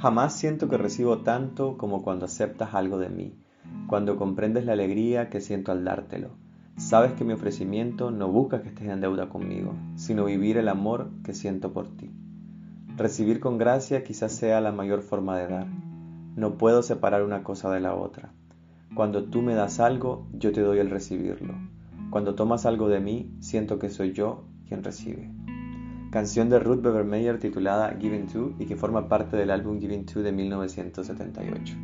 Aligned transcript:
Jamás 0.00 0.32
siento 0.32 0.70
que 0.70 0.78
recibo 0.78 1.18
tanto 1.18 1.76
como 1.76 2.02
cuando 2.02 2.24
aceptas 2.24 2.72
algo 2.72 2.98
de 2.98 3.10
mí, 3.10 3.38
cuando 3.86 4.16
comprendes 4.16 4.64
la 4.64 4.72
alegría 4.72 5.28
que 5.28 5.42
siento 5.42 5.72
al 5.72 5.84
dártelo. 5.84 6.30
Sabes 6.78 7.12
que 7.12 7.24
mi 7.24 7.34
ofrecimiento 7.34 8.10
no 8.10 8.28
busca 8.28 8.62
que 8.62 8.68
estés 8.68 8.88
en 8.88 9.02
deuda 9.02 9.28
conmigo, 9.28 9.74
sino 9.96 10.24
vivir 10.24 10.56
el 10.56 10.70
amor 10.70 11.10
que 11.22 11.34
siento 11.34 11.74
por 11.74 11.86
ti. 11.98 12.10
Recibir 12.96 13.40
con 13.40 13.58
gracia 13.58 14.02
quizás 14.02 14.32
sea 14.32 14.62
la 14.62 14.72
mayor 14.72 15.02
forma 15.02 15.36
de 15.36 15.48
dar. 15.48 15.66
No 16.34 16.56
puedo 16.56 16.82
separar 16.82 17.22
una 17.22 17.42
cosa 17.42 17.70
de 17.70 17.80
la 17.80 17.94
otra. 17.94 18.32
Cuando 18.94 19.24
tú 19.24 19.42
me 19.42 19.54
das 19.54 19.80
algo, 19.80 20.26
yo 20.32 20.50
te 20.52 20.62
doy 20.62 20.78
el 20.78 20.88
recibirlo. 20.88 21.52
Cuando 22.08 22.34
tomas 22.34 22.64
algo 22.64 22.88
de 22.88 23.00
mí, 23.00 23.36
siento 23.40 23.78
que 23.78 23.90
soy 23.90 24.14
yo 24.14 24.44
quien 24.66 24.82
recibe 24.82 25.30
canción 26.10 26.50
de 26.50 26.58
Ruth 26.58 26.82
Bevermeyer 26.82 27.38
titulada 27.38 27.96
Giving 28.00 28.26
To 28.26 28.52
y 28.58 28.66
que 28.66 28.74
forma 28.74 29.08
parte 29.08 29.36
del 29.36 29.50
álbum 29.50 29.80
Giving 29.80 30.06
To 30.06 30.22
de 30.22 30.32
1978. 30.32 31.76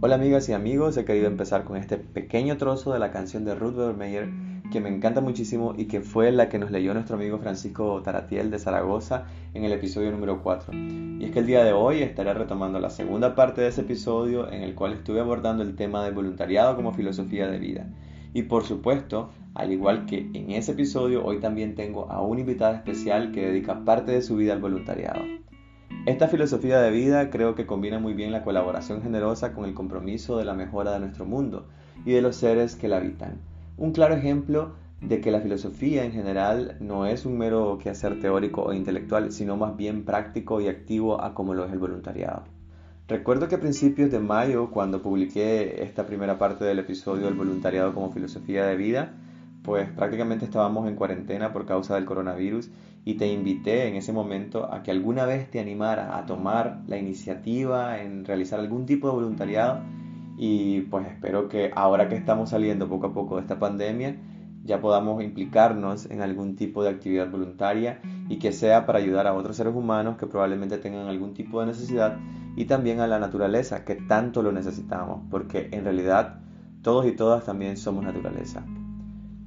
Hola 0.00 0.14
amigas 0.14 0.48
y 0.48 0.52
amigos, 0.52 0.96
he 0.96 1.04
querido 1.04 1.26
empezar 1.26 1.64
con 1.64 1.76
este 1.76 1.96
pequeño 1.96 2.56
trozo 2.56 2.92
de 2.92 3.00
la 3.00 3.10
canción 3.10 3.44
de 3.44 3.56
Ruth 3.56 3.74
Bevermeyer 3.74 4.28
que 4.70 4.80
me 4.80 4.90
encanta 4.90 5.20
muchísimo 5.20 5.74
y 5.76 5.86
que 5.86 6.02
fue 6.02 6.30
la 6.30 6.48
que 6.48 6.60
nos 6.60 6.70
leyó 6.70 6.94
nuestro 6.94 7.16
amigo 7.16 7.38
Francisco 7.38 8.00
Taratiel 8.02 8.52
de 8.52 8.60
Zaragoza 8.60 9.24
en 9.54 9.64
el 9.64 9.72
episodio 9.72 10.12
número 10.12 10.40
4. 10.40 10.72
Y 10.74 11.24
es 11.24 11.32
que 11.32 11.40
el 11.40 11.46
día 11.46 11.64
de 11.64 11.72
hoy 11.72 12.02
estaré 12.02 12.34
retomando 12.34 12.78
la 12.78 12.90
segunda 12.90 13.34
parte 13.34 13.60
de 13.60 13.68
ese 13.68 13.80
episodio 13.80 14.52
en 14.52 14.62
el 14.62 14.76
cual 14.76 14.92
estuve 14.92 15.18
abordando 15.18 15.64
el 15.64 15.74
tema 15.74 16.04
del 16.04 16.14
voluntariado 16.14 16.76
como 16.76 16.92
filosofía 16.92 17.48
de 17.48 17.58
vida. 17.58 17.88
Y 18.34 18.42
por 18.42 18.62
supuesto, 18.64 19.30
al 19.58 19.72
igual 19.72 20.06
que 20.06 20.30
en 20.34 20.52
ese 20.52 20.72
episodio, 20.72 21.24
hoy 21.24 21.40
también 21.40 21.74
tengo 21.74 22.08
a 22.12 22.22
un 22.22 22.38
invitado 22.38 22.76
especial 22.76 23.32
que 23.32 23.46
dedica 23.46 23.84
parte 23.84 24.12
de 24.12 24.22
su 24.22 24.36
vida 24.36 24.52
al 24.52 24.60
voluntariado. 24.60 25.20
Esta 26.06 26.28
filosofía 26.28 26.80
de 26.80 26.92
vida 26.92 27.28
creo 27.28 27.56
que 27.56 27.66
combina 27.66 27.98
muy 27.98 28.14
bien 28.14 28.30
la 28.30 28.44
colaboración 28.44 29.02
generosa 29.02 29.52
con 29.54 29.64
el 29.64 29.74
compromiso 29.74 30.38
de 30.38 30.44
la 30.44 30.54
mejora 30.54 30.92
de 30.92 31.00
nuestro 31.00 31.24
mundo 31.24 31.66
y 32.04 32.12
de 32.12 32.22
los 32.22 32.36
seres 32.36 32.76
que 32.76 32.86
la 32.86 32.98
habitan. 32.98 33.40
Un 33.76 33.90
claro 33.90 34.14
ejemplo 34.14 34.76
de 35.00 35.20
que 35.20 35.32
la 35.32 35.40
filosofía 35.40 36.04
en 36.04 36.12
general 36.12 36.76
no 36.78 37.06
es 37.06 37.26
un 37.26 37.36
mero 37.36 37.78
quehacer 37.82 38.20
teórico 38.20 38.62
o 38.62 38.72
intelectual, 38.72 39.32
sino 39.32 39.56
más 39.56 39.76
bien 39.76 40.04
práctico 40.04 40.60
y 40.60 40.68
activo 40.68 41.20
a 41.20 41.34
como 41.34 41.54
lo 41.54 41.64
es 41.64 41.72
el 41.72 41.80
voluntariado. 41.80 42.44
Recuerdo 43.08 43.48
que 43.48 43.56
a 43.56 43.60
principios 43.60 44.12
de 44.12 44.20
mayo, 44.20 44.70
cuando 44.70 45.02
publiqué 45.02 45.82
esta 45.82 46.06
primera 46.06 46.38
parte 46.38 46.64
del 46.64 46.78
episodio 46.78 47.24
del 47.24 47.34
voluntariado 47.34 47.92
como 47.92 48.12
filosofía 48.12 48.64
de 48.64 48.76
vida, 48.76 49.14
pues 49.68 49.86
prácticamente 49.90 50.46
estábamos 50.46 50.88
en 50.88 50.96
cuarentena 50.96 51.52
por 51.52 51.66
causa 51.66 51.94
del 51.94 52.06
coronavirus 52.06 52.70
y 53.04 53.16
te 53.18 53.30
invité 53.30 53.86
en 53.86 53.96
ese 53.96 54.14
momento 54.14 54.72
a 54.72 54.82
que 54.82 54.90
alguna 54.90 55.26
vez 55.26 55.50
te 55.50 55.60
animara 55.60 56.16
a 56.16 56.24
tomar 56.24 56.80
la 56.86 56.96
iniciativa 56.96 58.00
en 58.00 58.24
realizar 58.24 58.60
algún 58.60 58.86
tipo 58.86 59.08
de 59.08 59.12
voluntariado 59.12 59.80
y 60.38 60.80
pues 60.82 61.06
espero 61.06 61.50
que 61.50 61.70
ahora 61.76 62.08
que 62.08 62.16
estamos 62.16 62.48
saliendo 62.48 62.88
poco 62.88 63.08
a 63.08 63.12
poco 63.12 63.36
de 63.36 63.42
esta 63.42 63.58
pandemia 63.58 64.16
ya 64.64 64.80
podamos 64.80 65.22
implicarnos 65.22 66.10
en 66.10 66.22
algún 66.22 66.56
tipo 66.56 66.82
de 66.82 66.88
actividad 66.88 67.30
voluntaria 67.30 68.00
y 68.30 68.38
que 68.38 68.52
sea 68.52 68.86
para 68.86 69.00
ayudar 69.00 69.26
a 69.26 69.34
otros 69.34 69.54
seres 69.54 69.74
humanos 69.74 70.16
que 70.16 70.26
probablemente 70.26 70.78
tengan 70.78 71.08
algún 71.08 71.34
tipo 71.34 71.60
de 71.60 71.66
necesidad 71.66 72.16
y 72.56 72.64
también 72.64 73.00
a 73.00 73.06
la 73.06 73.18
naturaleza, 73.18 73.84
que 73.84 73.96
tanto 73.96 74.42
lo 74.42 74.50
necesitamos, 74.50 75.24
porque 75.30 75.68
en 75.72 75.84
realidad 75.84 76.40
todos 76.80 77.04
y 77.06 77.12
todas 77.12 77.44
también 77.44 77.76
somos 77.76 78.02
naturaleza. 78.02 78.64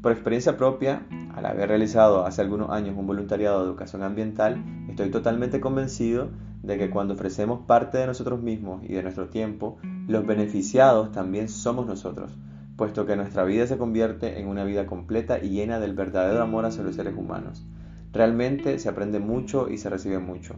Por 0.02 0.12
experiencia 0.12 0.58
propia, 0.58 1.06
al 1.36 1.46
haber 1.46 1.70
realizado 1.70 2.26
hace 2.26 2.42
algunos 2.42 2.72
años 2.72 2.96
un 2.98 3.08
voluntariado 3.08 3.60
de 3.60 3.68
educación 3.68 4.04
ambiental, 4.04 4.64
estoy 4.90 5.12
totalmente 5.12 5.62
convencido 5.62 6.30
de 6.64 6.78
que 6.78 6.90
cuando 6.90 7.14
ofrecemos 7.14 7.66
parte 7.66 7.98
de 7.98 8.08
nosotros 8.08 8.42
mismos 8.42 8.84
y 8.84 8.94
de 8.94 9.04
nuestro 9.04 9.30
tiempo, 9.30 9.78
los 10.08 10.26
beneficiados 10.26 11.12
también 11.12 11.50
somos 11.50 11.86
nosotros, 11.86 12.38
puesto 12.76 13.06
que 13.06 13.16
nuestra 13.16 13.44
vida 13.44 13.68
se 13.68 13.78
convierte 13.78 14.40
en 14.40 14.48
una 14.48 14.64
vida 14.64 14.86
completa 14.86 15.40
y 15.40 15.50
llena 15.50 15.80
del 15.80 15.94
verdadero 15.94 16.42
amor 16.42 16.66
hacia 16.66 16.84
los 16.84 16.96
seres 16.96 17.16
humanos. 17.16 17.66
Realmente 18.12 18.80
se 18.80 18.90
aprende 18.90 19.20
mucho 19.20 19.70
y 19.70 19.78
se 19.78 19.90
recibe 19.90 20.20
mucho, 20.20 20.56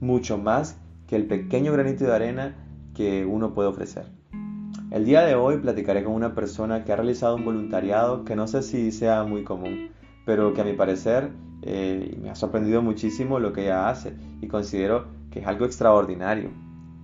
mucho 0.00 0.38
más 0.38 0.76
el 1.16 1.26
pequeño 1.26 1.72
granito 1.72 2.04
de 2.04 2.14
arena 2.14 2.54
que 2.94 3.26
uno 3.26 3.54
puede 3.54 3.68
ofrecer. 3.68 4.06
El 4.92 5.06
día 5.06 5.22
de 5.22 5.34
hoy 5.34 5.56
platicaré 5.56 6.04
con 6.04 6.12
una 6.12 6.34
persona 6.34 6.84
que 6.84 6.92
ha 6.92 6.96
realizado 6.96 7.36
un 7.36 7.46
voluntariado 7.46 8.26
que 8.26 8.36
no 8.36 8.46
sé 8.46 8.60
si 8.60 8.92
sea 8.92 9.24
muy 9.24 9.42
común, 9.42 9.88
pero 10.26 10.52
que 10.52 10.60
a 10.60 10.64
mi 10.64 10.74
parecer 10.74 11.30
eh, 11.62 12.18
me 12.20 12.28
ha 12.28 12.34
sorprendido 12.34 12.82
muchísimo 12.82 13.38
lo 13.38 13.54
que 13.54 13.62
ella 13.62 13.88
hace 13.88 14.14
y 14.42 14.48
considero 14.48 15.06
que 15.30 15.38
es 15.38 15.46
algo 15.46 15.64
extraordinario. 15.64 16.50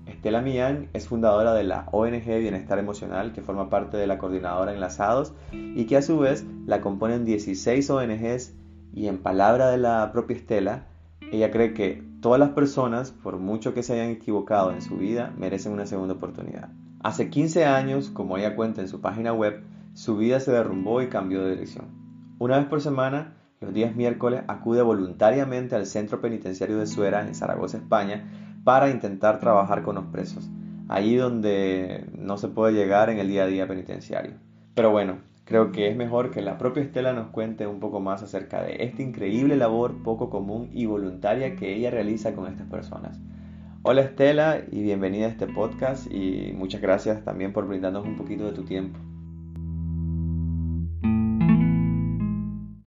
Estela 0.04 0.42
Millán 0.42 0.90
es 0.92 1.08
fundadora 1.08 1.54
de 1.54 1.64
la 1.64 1.88
ONG 1.90 2.26
Bienestar 2.26 2.78
Emocional 2.78 3.32
que 3.32 3.40
forma 3.40 3.70
parte 3.70 3.96
de 3.96 4.06
la 4.06 4.18
coordinadora 4.18 4.74
Enlazados 4.74 5.32
y 5.52 5.86
que 5.86 5.96
a 5.96 6.02
su 6.02 6.18
vez 6.18 6.44
la 6.66 6.82
componen 6.82 7.24
16 7.24 7.88
ONGs 7.88 8.54
y 8.92 9.06
en 9.06 9.16
palabra 9.22 9.70
de 9.70 9.78
la 9.78 10.12
propia 10.12 10.36
Estela, 10.36 10.88
ella 11.32 11.50
cree 11.50 11.72
que 11.72 12.04
todas 12.20 12.38
las 12.38 12.50
personas, 12.50 13.12
por 13.12 13.38
mucho 13.38 13.72
que 13.72 13.82
se 13.82 13.94
hayan 13.94 14.10
equivocado 14.10 14.72
en 14.72 14.82
su 14.82 14.98
vida, 14.98 15.32
merecen 15.38 15.72
una 15.72 15.86
segunda 15.86 16.12
oportunidad. 16.12 16.68
Hace 17.02 17.30
15 17.30 17.64
años, 17.64 18.10
como 18.10 18.36
ella 18.36 18.56
cuenta 18.56 18.80
en 18.80 18.88
su 18.88 19.00
página 19.00 19.32
web, 19.32 19.62
su 19.94 20.16
vida 20.16 20.40
se 20.40 20.52
derrumbó 20.52 21.00
y 21.02 21.08
cambió 21.08 21.44
de 21.44 21.52
dirección. 21.52 21.86
Una 22.38 22.58
vez 22.58 22.66
por 22.66 22.80
semana, 22.80 23.36
los 23.60 23.72
días 23.72 23.94
miércoles, 23.94 24.42
acude 24.48 24.82
voluntariamente 24.82 25.76
al 25.76 25.86
centro 25.86 26.20
penitenciario 26.20 26.78
de 26.78 26.86
Suera, 26.86 27.26
en 27.26 27.34
Zaragoza, 27.34 27.78
España, 27.78 28.28
para 28.64 28.90
intentar 28.90 29.40
trabajar 29.40 29.82
con 29.82 29.94
los 29.94 30.06
presos, 30.06 30.48
allí 30.88 31.16
donde 31.16 32.04
no 32.16 32.36
se 32.36 32.48
puede 32.48 32.74
llegar 32.74 33.10
en 33.10 33.18
el 33.18 33.28
día 33.28 33.44
a 33.44 33.46
día 33.46 33.68
penitenciario. 33.68 34.34
Pero 34.74 34.90
bueno, 34.90 35.18
Creo 35.48 35.72
que 35.72 35.88
es 35.88 35.96
mejor 35.96 36.30
que 36.30 36.42
la 36.42 36.58
propia 36.58 36.82
Estela 36.82 37.14
nos 37.14 37.28
cuente 37.28 37.66
un 37.66 37.80
poco 37.80 38.00
más 38.00 38.22
acerca 38.22 38.62
de 38.62 38.84
esta 38.84 39.00
increíble 39.00 39.56
labor 39.56 40.02
poco 40.02 40.28
común 40.28 40.68
y 40.74 40.84
voluntaria 40.84 41.56
que 41.56 41.74
ella 41.74 41.90
realiza 41.90 42.34
con 42.34 42.48
estas 42.48 42.66
personas. 42.66 43.18
Hola 43.90 44.02
Estela 44.02 44.66
y 44.70 44.82
bienvenida 44.82 45.24
a 45.24 45.30
este 45.30 45.46
podcast 45.46 46.12
y 46.12 46.52
muchas 46.52 46.82
gracias 46.82 47.24
también 47.24 47.54
por 47.54 47.66
brindarnos 47.66 48.04
un 48.04 48.18
poquito 48.18 48.44
de 48.44 48.52
tu 48.52 48.66
tiempo. 48.66 48.98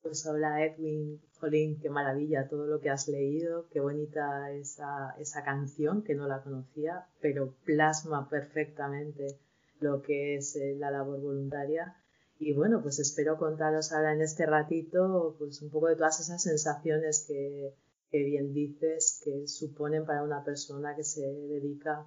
Pues 0.01 0.25
hola 0.25 0.65
Edwin, 0.65 1.21
Jolín, 1.39 1.77
qué 1.79 1.91
maravilla 1.91 2.47
todo 2.49 2.65
lo 2.65 2.79
que 2.79 2.89
has 2.89 3.07
leído, 3.07 3.67
qué 3.71 3.79
bonita 3.79 4.51
esa, 4.53 5.13
esa 5.19 5.43
canción 5.43 6.01
que 6.01 6.15
no 6.15 6.27
la 6.27 6.41
conocía, 6.41 7.05
pero 7.21 7.53
plasma 7.63 8.27
perfectamente 8.27 9.37
lo 9.79 10.01
que 10.01 10.37
es 10.37 10.55
eh, 10.55 10.77
la 10.79 10.89
labor 10.89 11.21
voluntaria 11.21 11.95
y 12.39 12.53
bueno, 12.53 12.81
pues 12.81 12.97
espero 12.97 13.37
contaros 13.37 13.91
ahora 13.91 14.13
en 14.13 14.21
este 14.23 14.47
ratito 14.47 15.35
pues 15.37 15.61
un 15.61 15.69
poco 15.69 15.89
de 15.89 15.95
todas 15.95 16.19
esas 16.21 16.41
sensaciones 16.41 17.23
que, 17.27 17.75
que 18.11 18.23
bien 18.23 18.53
dices 18.53 19.21
que 19.23 19.47
suponen 19.47 20.05
para 20.05 20.23
una 20.23 20.43
persona 20.43 20.95
que 20.95 21.03
se 21.03 21.21
dedica 21.21 22.05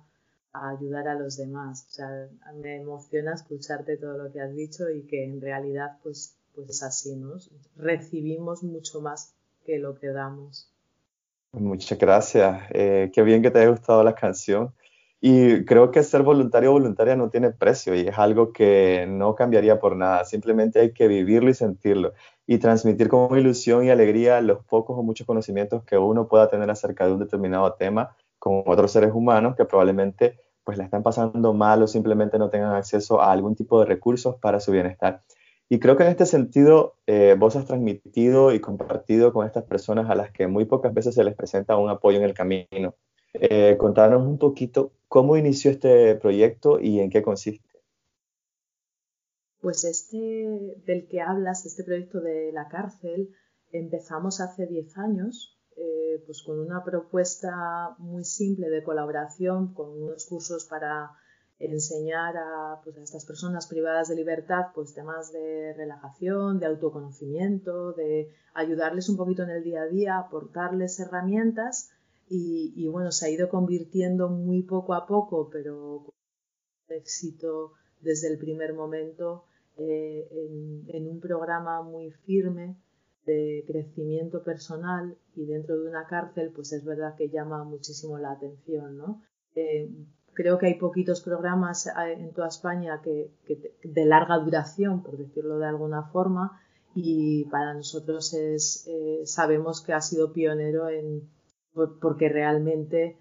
a 0.53 0.71
ayudar 0.71 1.09
a 1.09 1.15
los 1.15 1.37
demás. 1.37 1.87
O 1.89 1.93
sea, 1.93 2.29
me 2.55 2.77
emociona 2.77 3.35
escucharte 3.35 3.97
todo 3.97 4.17
lo 4.17 4.33
que 4.33 4.41
has 4.41 4.55
dicho 4.55 4.91
y 4.91 5.03
que 5.03 5.25
en 5.25 5.41
realidad 5.41 5.99
pues, 6.03 6.37
pues 6.55 6.71
es 6.71 6.83
así, 6.83 7.17
¿no? 7.17 7.35
Recibimos 7.77 8.63
mucho 8.63 9.01
más 9.01 9.35
que 9.65 9.79
lo 9.79 9.99
que 9.99 10.09
damos. 10.09 10.71
Muchas 11.53 11.99
gracias. 11.99 12.63
Eh, 12.71 13.11
qué 13.13 13.23
bien 13.23 13.43
que 13.43 13.51
te 13.51 13.59
haya 13.59 13.71
gustado 13.71 14.05
la 14.05 14.15
canción. 14.15 14.73
Y 15.23 15.67
creo 15.67 15.91
que 15.91 16.03
ser 16.03 16.23
voluntario 16.23 16.71
o 16.71 16.73
voluntaria 16.73 17.15
no 17.15 17.29
tiene 17.29 17.51
precio 17.51 17.95
y 17.95 18.09
es 18.09 18.19
algo 18.19 18.53
que 18.53 19.07
no 19.07 19.35
cambiaría 19.35 19.79
por 19.79 19.95
nada. 19.95 20.25
Simplemente 20.25 20.81
hay 20.81 20.93
que 20.93 21.09
vivirlo 21.09 21.51
y 21.51 21.55
sentirlo 21.55 22.15
y 22.47 22.59
transmitir 22.59 23.09
con 23.09 23.39
ilusión 23.39 23.85
y 23.85 23.91
alegría 23.91 24.41
los 24.41 24.65
pocos 24.65 24.99
o 24.99 25.03
muchos 25.03 25.27
conocimientos 25.27 25.85
que 25.85 25.99
uno 25.99 26.27
pueda 26.27 26.49
tener 26.49 26.71
acerca 26.71 27.07
de 27.07 27.13
un 27.13 27.19
determinado 27.21 27.75
tema 27.75 28.17
con 28.39 28.63
otros 28.67 28.93
seres 28.93 29.13
humanos 29.13 29.57
que 29.57 29.67
probablemente 29.67 30.41
pues 30.65 30.79
la 30.79 30.85
están 30.85 31.03
pasando 31.03 31.53
mal 31.53 31.83
o 31.83 31.87
simplemente 31.87 32.39
no 32.39 32.49
tengan 32.49 32.75
acceso 32.75 33.21
a 33.21 33.31
algún 33.31 33.55
tipo 33.55 33.79
de 33.81 33.87
recursos 33.87 34.37
para 34.37 34.59
su 34.59 34.73
bienestar. 34.73 35.23
Y 35.69 35.79
creo 35.81 35.97
que 35.97 36.03
en 36.03 36.09
este 36.09 36.27
sentido 36.27 36.95
eh, 37.07 37.37
vos 37.39 37.57
has 37.57 37.67
transmitido 37.67 38.53
y 38.53 38.61
compartido 38.61 39.33
con 39.33 39.47
estas 39.47 39.65
personas 39.65 40.09
a 40.09 40.15
las 40.15 40.33
que 40.33 40.47
muy 40.47 40.65
pocas 40.65 40.95
veces 40.95 41.15
se 41.15 41.25
les 41.25 41.35
presenta 41.35 41.77
un 41.77 41.91
apoyo 41.91 42.19
en 42.19 42.25
el 42.25 42.35
camino. 42.35 42.95
Eh, 43.35 43.79
un 43.81 44.39
poquito 44.39 44.93
¿Cómo 45.11 45.37
inició 45.37 45.73
este 45.73 46.15
proyecto 46.15 46.79
y 46.79 47.01
en 47.01 47.11
qué 47.11 47.21
consiste? 47.21 47.69
Pues 49.61 49.83
este 49.83 50.17
del 50.87 51.09
que 51.09 51.21
hablas, 51.21 51.67
este 51.67 51.83
proyecto 51.83 52.21
de 52.21 52.53
la 52.53 52.69
cárcel, 52.69 53.35
empezamos 53.73 54.41
hace 54.41 54.69
10 54.69 54.99
años 54.99 55.59
eh, 55.77 56.23
pues 56.27 56.45
con 56.45 56.61
una 56.61 56.85
propuesta 56.85 57.97
muy 57.99 58.25
simple 58.25 58.71
de 58.71 58.85
colaboración, 58.85 59.75
con 59.75 60.01
unos 60.01 60.27
cursos 60.27 60.67
para 60.67 61.11
enseñar 61.59 62.37
a, 62.37 62.81
pues, 62.85 62.97
a 62.97 63.03
estas 63.03 63.27
personas 63.27 63.67
privadas 63.67 64.11
de 64.11 64.15
libertad 64.15 64.67
pues 64.73 64.95
temas 64.95 65.33
de 65.33 65.75
relajación, 65.77 66.61
de 66.61 66.67
autoconocimiento, 66.67 67.95
de 67.95 68.33
ayudarles 68.55 69.09
un 69.09 69.17
poquito 69.17 69.43
en 69.43 69.51
el 69.51 69.65
día 69.65 69.83
a 69.83 69.87
día, 69.89 70.19
aportarles 70.19 71.01
herramientas 71.01 71.91
y, 72.33 72.87
bueno, 72.87 73.11
se 73.11 73.27
ha 73.27 73.31
ido 73.31 73.49
convirtiendo 73.49 74.29
muy 74.29 74.63
poco 74.63 74.95
a 74.95 75.05
poco, 75.05 75.51
pero 75.51 76.05
con 76.05 76.97
éxito 76.97 77.73
desde 78.01 78.29
el 78.29 78.39
primer 78.39 78.73
momento 78.73 79.45
eh, 79.77 80.29
en, 80.87 81.09
un 81.09 81.19
programa 81.19 81.83
muy 81.83 82.13
firme 82.13 82.77
de 83.27 83.65
crecimiento 83.67 84.45
personal 84.45 85.17
y 85.35 85.45
dentro 85.45 85.77
de 85.77 85.89
una 85.89 86.07
cárcel, 86.07 86.53
pues 86.55 86.73
es 86.73 86.85
verdad 86.85 87.17
que 87.17 87.31
llama 87.31 87.65
muchísimo 87.65 88.17
la 88.17 88.31
atención, 88.31 88.97
¿no? 88.97 89.23
Eh, 89.57 89.91
creo 90.33 90.57
que 90.59 90.67
hay 90.67 90.75
poquitos 90.75 91.23
programas 91.23 91.89
eh, 91.89 92.13
en 92.13 92.33
toda 92.33 92.47
España 92.47 93.01
que, 93.03 93.33
de 93.83 94.05
larga 94.05 94.39
duración, 94.39 95.03
por 95.03 95.19
decirlo 95.19 95.59
de 95.59 95.67
alguna 95.67 96.05
forma, 96.05 96.61
y 96.95 97.47
para 97.47 97.75
nosotros 97.75 98.35
es, 98.35 98.89
sabemos 99.25 99.81
que 99.81 99.93
ha 99.93 100.01
sido 100.01 100.33
pionero 100.33 100.89
en, 100.89 101.29
porque 101.75 102.29
realmente 102.29 103.17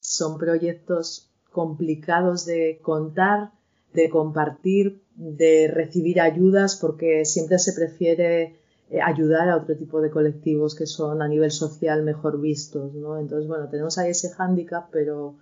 son 0.00 0.38
proyectos 0.38 1.30
complicados 1.50 2.44
de 2.44 2.80
contar, 2.82 3.52
de 3.92 4.10
compartir, 4.10 5.02
de 5.14 5.68
recibir 5.72 6.20
ayudas, 6.20 6.76
porque 6.76 7.24
siempre 7.24 7.58
se 7.58 7.72
prefiere 7.72 8.56
eh, 8.90 9.00
ayudar 9.00 9.48
a 9.48 9.56
otro 9.56 9.76
tipo 9.76 10.00
de 10.00 10.10
colectivos 10.10 10.74
que 10.74 10.86
son 10.86 11.22
a 11.22 11.28
nivel 11.28 11.50
social 11.50 12.02
mejor 12.02 12.40
vistos, 12.40 12.92
¿no? 12.94 13.18
Entonces, 13.18 13.48
bueno, 13.48 13.68
tenemos 13.68 13.96
ahí 13.98 14.10
ese 14.10 14.30
hándicap, 14.30 14.90
pero 14.90 15.36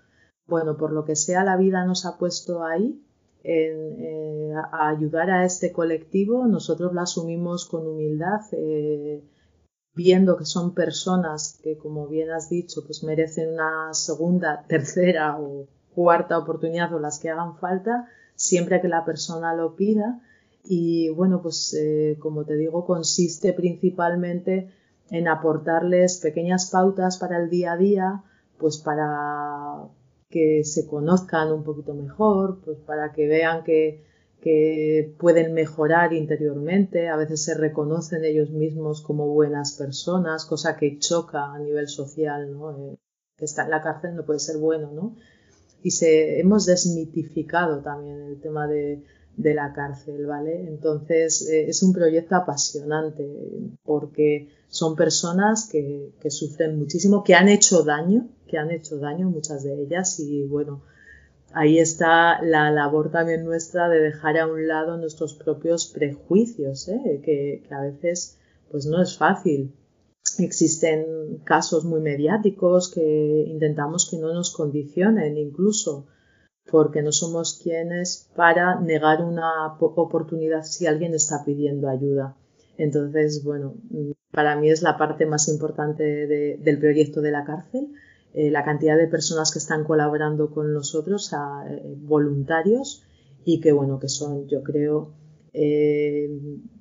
bueno, 0.46 0.76
por 0.76 0.92
lo 0.92 1.04
que 1.04 1.16
sea, 1.16 1.44
la 1.44 1.56
vida 1.56 1.84
nos 1.84 2.04
ha 2.06 2.18
puesto 2.18 2.64
ahí 2.64 3.02
eh, 3.44 4.52
a 4.54 4.90
ayudar 4.90 5.30
a 5.30 5.44
este 5.44 5.72
colectivo. 5.72 6.46
Nosotros 6.46 6.92
lo 6.92 7.00
asumimos 7.00 7.66
con 7.66 7.86
humildad. 7.86 8.40
Eh, 8.52 9.22
viendo 9.94 10.36
que 10.36 10.44
son 10.44 10.74
personas 10.74 11.58
que, 11.62 11.76
como 11.76 12.06
bien 12.06 12.30
has 12.30 12.48
dicho, 12.48 12.84
pues 12.84 13.02
merecen 13.02 13.54
una 13.54 13.92
segunda, 13.92 14.64
tercera 14.68 15.38
o 15.38 15.66
cuarta 15.94 16.38
oportunidad 16.38 16.92
o 16.94 16.98
las 16.98 17.18
que 17.18 17.30
hagan 17.30 17.56
falta, 17.56 18.08
siempre 18.34 18.80
que 18.80 18.88
la 18.88 19.04
persona 19.04 19.54
lo 19.54 19.76
pida. 19.76 20.20
Y 20.64 21.10
bueno, 21.10 21.42
pues 21.42 21.74
eh, 21.74 22.16
como 22.20 22.44
te 22.44 22.56
digo, 22.56 22.86
consiste 22.86 23.52
principalmente 23.52 24.70
en 25.10 25.28
aportarles 25.28 26.18
pequeñas 26.18 26.70
pautas 26.70 27.18
para 27.18 27.36
el 27.36 27.50
día 27.50 27.72
a 27.72 27.76
día, 27.76 28.22
pues 28.58 28.78
para 28.78 29.88
que 30.30 30.64
se 30.64 30.86
conozcan 30.86 31.52
un 31.52 31.64
poquito 31.64 31.92
mejor, 31.92 32.60
pues 32.64 32.78
para 32.78 33.12
que 33.12 33.26
vean 33.26 33.64
que 33.64 34.04
que 34.42 35.14
pueden 35.20 35.54
mejorar 35.54 36.12
interiormente, 36.12 37.08
a 37.08 37.16
veces 37.16 37.44
se 37.44 37.54
reconocen 37.54 38.24
ellos 38.24 38.50
mismos 38.50 39.00
como 39.00 39.28
buenas 39.28 39.76
personas, 39.76 40.46
cosa 40.46 40.76
que 40.76 40.98
choca 40.98 41.54
a 41.54 41.60
nivel 41.60 41.86
social, 41.86 42.52
¿no? 42.52 42.72
Eh, 42.72 42.98
que 43.36 43.44
está 43.44 43.62
en 43.62 43.70
la 43.70 43.80
cárcel 43.80 44.16
no 44.16 44.26
puede 44.26 44.40
ser 44.40 44.58
bueno, 44.58 44.90
¿no? 44.90 45.16
Y 45.84 45.92
se, 45.92 46.40
hemos 46.40 46.66
desmitificado 46.66 47.82
también 47.82 48.20
el 48.22 48.40
tema 48.40 48.66
de, 48.66 49.04
de 49.36 49.54
la 49.54 49.72
cárcel, 49.72 50.26
¿vale? 50.26 50.66
Entonces 50.66 51.48
eh, 51.48 51.68
es 51.68 51.80
un 51.84 51.92
proyecto 51.92 52.34
apasionante 52.34 53.24
porque 53.84 54.48
son 54.66 54.96
personas 54.96 55.68
que, 55.70 56.14
que 56.20 56.30
sufren 56.32 56.80
muchísimo, 56.80 57.22
que 57.22 57.36
han 57.36 57.48
hecho 57.48 57.84
daño, 57.84 58.28
que 58.48 58.58
han 58.58 58.72
hecho 58.72 58.98
daño 58.98 59.30
muchas 59.30 59.62
de 59.62 59.82
ellas 59.82 60.18
y 60.18 60.42
bueno, 60.48 60.82
ahí 61.54 61.78
está 61.78 62.42
la 62.42 62.70
labor 62.70 63.10
también 63.10 63.44
nuestra 63.44 63.88
de 63.88 64.00
dejar 64.00 64.38
a 64.38 64.46
un 64.46 64.66
lado 64.66 64.96
nuestros 64.96 65.34
propios 65.34 65.86
prejuicios, 65.86 66.88
¿eh? 66.88 67.20
que, 67.24 67.62
a 67.70 67.82
veces 67.82 68.38
pues 68.70 68.86
no 68.86 69.02
es 69.02 69.16
fácil. 69.16 69.74
Existen 70.38 71.40
casos 71.44 71.84
muy 71.84 72.00
mediáticos 72.00 72.90
que 72.90 73.44
intentamos 73.46 74.08
que 74.10 74.18
no 74.18 74.32
nos 74.32 74.54
condicionen 74.54 75.36
incluso 75.36 76.06
porque 76.70 77.02
no 77.02 77.12
somos 77.12 77.60
quienes 77.62 78.30
para 78.36 78.80
negar 78.80 79.22
una 79.22 79.76
oportunidad 79.78 80.62
si 80.62 80.86
alguien 80.86 81.12
está 81.12 81.44
pidiendo 81.44 81.88
ayuda. 81.88 82.36
Entonces, 82.78 83.44
bueno, 83.44 83.74
para 84.30 84.56
mí 84.56 84.70
es 84.70 84.80
la 84.80 84.96
parte 84.96 85.26
más 85.26 85.48
importante 85.48 86.02
del 86.02 86.78
proyecto 86.78 87.20
de 87.20 87.30
la 87.30 87.44
cárcel 87.44 87.92
eh, 88.34 88.50
la 88.50 88.64
cantidad 88.64 88.96
de 88.96 89.08
personas 89.08 89.52
que 89.52 89.58
están 89.58 89.84
colaborando 89.84 90.50
con 90.50 90.72
nosotros, 90.72 91.34
a, 91.34 91.66
eh, 91.68 91.82
voluntarios, 91.98 93.04
y 93.44 93.60
que 93.60 93.72
bueno, 93.72 93.98
que 93.98 94.08
son, 94.08 94.48
yo 94.48 94.62
creo, 94.62 95.12
eh, 95.52 96.30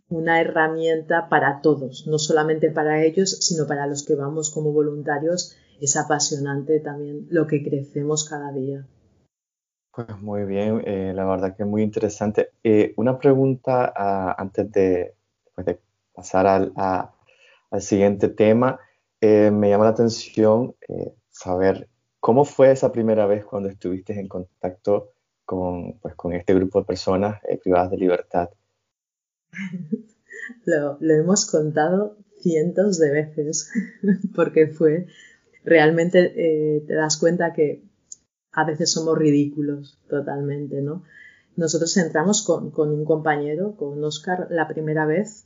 una 0.08 0.40
herramienta 0.40 1.28
para 1.28 1.62
todos, 1.62 2.08
no 2.08 2.20
solamente 2.20 2.72
para 2.72 3.04
ellos, 3.04 3.32
sino 3.42 3.68
para 3.68 3.86
los 3.86 4.06
que 4.06 4.16
vamos 4.16 4.50
como 4.50 4.72
voluntarios. 4.72 5.58
Es 5.82 5.98
apasionante 5.98 6.80
también 6.80 7.28
lo 7.30 7.48
que 7.48 7.64
crecemos 7.64 8.30
cada 8.30 8.52
día. 8.54 8.86
Pues 9.94 10.22
muy 10.22 10.46
bien, 10.46 10.84
la 11.16 11.26
verdad 11.26 11.56
que 11.58 11.66
muy 11.66 11.82
interesante. 11.82 12.52
una 12.98 13.18
pregunta 13.18 13.92
ah, 13.96 14.36
antes 14.38 14.72
de, 14.72 15.16
pues 15.56 15.66
de 15.66 15.80
pasar 16.14 16.46
al, 16.46 16.72
al, 16.76 17.82
siguiente 17.82 18.30
tema. 18.30 18.80
me 19.22 19.70
llama 19.70 19.86
la 19.86 19.90
atención 19.90 20.76
saber 21.42 21.90
cómo 22.20 22.46
fue 22.46 22.72
esa 22.72 22.92
primera 22.92 23.26
vez 23.26 23.46
cuando 23.46 23.70
estuviste 23.70 24.20
en 24.20 24.28
contacto 24.28 25.14
con, 25.46 26.00
pues, 26.00 26.16
con 26.16 26.34
este 26.34 26.54
grupo 26.54 26.80
de 26.80 26.86
personas 26.86 27.42
eh, 27.50 27.58
privadas 27.58 27.92
de 27.92 27.98
libertad. 27.98 28.50
lo, 30.66 30.98
hemos 31.02 31.46
contado 31.50 32.18
cientos 32.40 33.00
de 33.00 33.12
veces 33.12 33.72
porque 34.36 34.68
fue 34.68 35.08
realmente 35.64 36.34
eh, 36.36 36.84
te 36.88 36.94
das 36.94 37.18
cuenta 37.18 37.54
que 37.54 37.84
a 38.52 38.66
veces 38.66 38.92
somos 38.92 39.18
ridículos 39.18 40.00
totalmente, 40.10 40.82
¿no? 40.82 41.04
Nosotros 41.56 41.96
entramos 41.98 42.44
con, 42.44 42.72
un 42.76 43.06
compañero, 43.06 43.76
con 43.76 44.04
Oscar, 44.04 44.48
la 44.50 44.68
primera 44.68 45.06
vez 45.06 45.46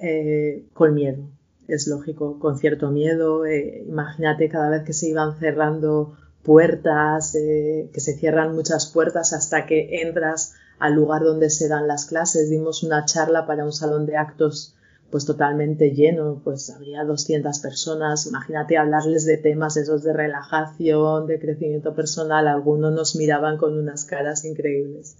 eh, 0.00 0.66
con 0.72 0.94
miedo, 0.94 1.28
es 1.68 1.86
lógico, 1.86 2.38
con 2.38 2.58
cierto 2.58 2.90
miedo. 2.90 3.46
Eh, 3.46 3.84
imagínate 3.86 4.48
cada 4.48 4.70
vez 4.70 4.82
que 4.82 4.92
se 4.92 5.08
iban 5.08 5.38
cerrando 5.38 6.16
puertas, 6.42 7.34
eh, 7.34 7.88
que 7.92 8.00
se 8.00 8.14
cierran 8.14 8.54
muchas 8.54 8.86
puertas 8.86 9.32
hasta 9.32 9.66
que 9.66 10.02
entras 10.02 10.54
al 10.78 10.94
lugar 10.94 11.22
donde 11.22 11.50
se 11.50 11.68
dan 11.68 11.86
las 11.86 12.06
clases. 12.06 12.50
Dimos 12.50 12.82
una 12.82 13.04
charla 13.04 13.46
para 13.46 13.64
un 13.64 13.72
salón 13.72 14.06
de 14.06 14.16
actos 14.16 14.74
pues 15.10 15.26
totalmente 15.26 15.90
lleno, 15.90 16.40
pues 16.42 16.70
habría 16.70 17.04
200 17.04 17.58
personas. 17.58 18.26
Imagínate 18.26 18.78
hablarles 18.78 19.26
de 19.26 19.36
temas 19.36 19.76
esos 19.76 20.02
de 20.02 20.14
relajación, 20.14 21.26
de 21.26 21.38
crecimiento 21.38 21.94
personal. 21.94 22.48
Algunos 22.48 22.94
nos 22.94 23.14
miraban 23.14 23.58
con 23.58 23.78
unas 23.78 24.06
caras 24.06 24.46
increíbles. 24.46 25.18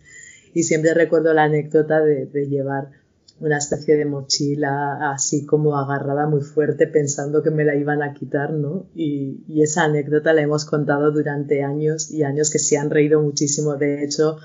Y 0.55 0.63
siempre 0.63 0.95
recuerdo 0.95 1.35
la 1.35 1.45
anécdota 1.45 2.01
de 2.01 2.47
llevar 2.49 3.02
una 3.43 3.59
especie 3.59 3.97
de 3.97 4.05
mochila 4.05 5.13
así 5.13 5.45
como 5.45 5.77
agarrada 5.77 6.29
muy 6.29 6.43
fuerte 6.43 6.87
pensando 6.87 7.43
que 7.43 7.51
me 7.51 7.65
la 7.65 7.75
iban 7.75 8.01
a 8.03 8.15
quitar, 8.15 8.53
¿no? 8.53 8.87
Y, 8.95 9.43
esa 9.63 9.85
anécdota 9.85 10.33
la 10.33 10.43
hemos 10.43 10.65
contado 10.65 11.13
durante 11.13 11.63
años 11.63 12.11
y 12.11 12.23
años 12.25 12.51
que 12.51 12.59
se 12.59 12.79
han 12.79 12.91
reído 12.91 13.21
muchísimo. 13.21 13.77
De 13.77 14.03
hecho, 14.03 14.39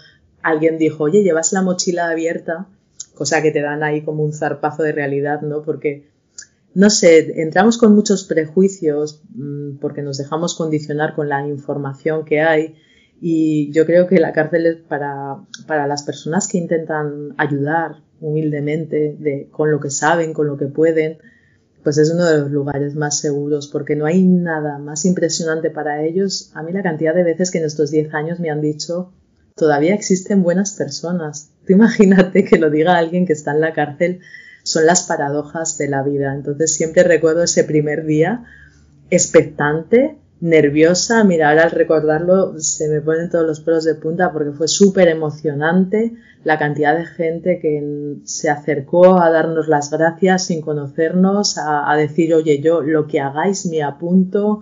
alguien 0.43 0.77
dijo, 0.77 1.05
oye, 1.05 1.23
llevas 1.23 1.53
la 1.53 1.61
mochila 1.61 2.09
abierta, 2.09 2.67
cosa 3.15 3.41
que 3.41 3.51
te 3.51 3.61
dan 3.61 3.83
ahí 3.83 4.03
como 4.03 4.23
un 4.23 4.33
zarpazo 4.33 4.83
de 4.83 4.91
realidad, 4.91 5.41
¿no? 5.41 5.63
Porque, 5.63 6.07
no 6.75 6.89
sé, 6.89 7.41
entramos 7.41 7.77
con 7.77 7.95
muchos 7.95 8.25
prejuicios 8.25 9.23
mm, 9.33 9.77
porque 9.77 10.01
nos 10.03 10.17
dejamos 10.17 10.55
condicionar 10.55 11.15
con 11.15 11.29
la 11.29 11.47
información 11.47 12.25
que 12.25 12.41
hay. 12.41 12.75
Y 13.19 13.71
yo 13.71 13.87
creo 13.87 14.07
que 14.07 14.19
la 14.19 14.33
cárcel 14.33 14.65
es 14.67 14.77
para, 14.77 15.37
para 15.65 15.87
las 15.87 16.03
personas 16.03 16.47
que 16.47 16.59
intentan 16.59 17.33
ayudar, 17.37 18.03
humildemente, 18.21 19.15
de, 19.19 19.47
con 19.51 19.71
lo 19.71 19.79
que 19.79 19.89
saben, 19.89 20.33
con 20.33 20.47
lo 20.47 20.57
que 20.57 20.67
pueden, 20.67 21.17
pues 21.83 21.97
es 21.97 22.11
uno 22.11 22.25
de 22.25 22.39
los 22.39 22.51
lugares 22.51 22.95
más 22.95 23.19
seguros, 23.19 23.67
porque 23.67 23.95
no 23.95 24.05
hay 24.05 24.23
nada 24.23 24.77
más 24.77 25.05
impresionante 25.05 25.69
para 25.69 26.03
ellos. 26.03 26.51
A 26.53 26.63
mí 26.63 26.71
la 26.73 26.83
cantidad 26.83 27.15
de 27.15 27.23
veces 27.23 27.51
que 27.51 27.59
en 27.59 27.65
estos 27.65 27.91
10 27.91 28.13
años 28.13 28.39
me 28.39 28.49
han 28.49 28.61
dicho, 28.61 29.11
todavía 29.55 29.93
existen 29.93 30.43
buenas 30.43 30.73
personas. 30.73 31.51
Tú 31.65 31.73
imagínate 31.73 32.43
que 32.43 32.57
lo 32.57 32.69
diga 32.69 32.97
alguien 32.97 33.25
que 33.25 33.33
está 33.33 33.51
en 33.51 33.61
la 33.61 33.73
cárcel, 33.73 34.19
son 34.63 34.85
las 34.85 35.03
paradojas 35.03 35.77
de 35.77 35.87
la 35.87 36.03
vida. 36.03 36.33
Entonces 36.33 36.73
siempre 36.73 37.03
recuerdo 37.03 37.43
ese 37.43 37.63
primer 37.63 38.05
día 38.05 38.43
expectante, 39.09 40.17
nerviosa. 40.39 41.23
Mira, 41.23 41.49
ahora 41.49 41.63
al 41.63 41.71
recordarlo 41.71 42.59
se 42.59 42.87
me 42.89 43.01
ponen 43.01 43.29
todos 43.29 43.45
los 43.45 43.59
pelos 43.59 43.83
de 43.83 43.95
punta 43.95 44.31
porque 44.31 44.51
fue 44.51 44.67
súper 44.67 45.07
emocionante 45.07 46.13
la 46.43 46.57
cantidad 46.57 46.95
de 46.97 47.05
gente 47.05 47.59
que 47.59 48.17
se 48.23 48.49
acercó 48.49 49.21
a 49.21 49.29
darnos 49.29 49.67
las 49.67 49.89
gracias 49.89 50.45
sin 50.45 50.61
conocernos, 50.61 51.57
a, 51.57 51.93
decir, 51.97 52.33
oye, 52.33 52.61
yo 52.61 52.81
lo 52.81 53.07
que 53.07 53.19
hagáis 53.19 53.65
me 53.65 53.83
apunto, 53.83 54.61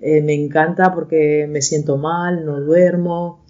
eh, 0.00 0.22
me 0.22 0.34
encanta 0.34 0.94
porque 0.94 1.46
me 1.50 1.60
siento 1.60 1.98
mal, 1.98 2.46
no 2.46 2.60
duermo, 2.60 3.44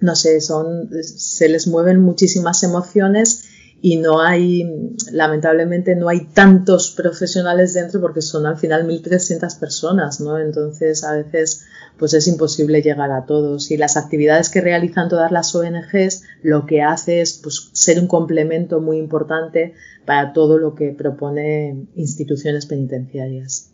no 0.00 0.14
sé, 0.14 0.40
son, 0.40 0.90
se 1.02 1.48
les 1.48 1.66
mueven 1.66 2.00
muchísimas 2.00 2.62
emociones 2.62 3.48
y 3.86 3.98
no 3.98 4.22
hay, 4.22 4.64
lamentablemente, 5.12 5.94
no 5.94 6.08
hay 6.08 6.24
tantos 6.28 6.90
profesionales 6.92 7.74
dentro 7.74 8.00
porque 8.00 8.22
son 8.22 8.46
al 8.46 8.56
final 8.56 8.88
1.300 8.88 9.60
personas, 9.60 10.22
¿no? 10.22 10.38
Entonces, 10.38 11.04
a 11.04 11.12
veces, 11.12 11.66
pues 11.98 12.14
es 12.14 12.26
imposible 12.26 12.80
llegar 12.80 13.10
a 13.12 13.26
todos. 13.26 13.70
Y 13.70 13.76
las 13.76 13.98
actividades 13.98 14.48
que 14.48 14.62
realizan 14.62 15.10
todas 15.10 15.30
las 15.30 15.54
ONGs 15.54 16.22
lo 16.42 16.64
que 16.64 16.80
hace 16.80 17.20
es 17.20 17.38
pues, 17.42 17.68
ser 17.74 18.00
un 18.00 18.06
complemento 18.06 18.80
muy 18.80 18.96
importante 18.96 19.74
para 20.06 20.32
todo 20.32 20.56
lo 20.56 20.74
que 20.74 20.92
propone 20.92 21.86
instituciones 21.94 22.64
penitenciarias. 22.64 23.70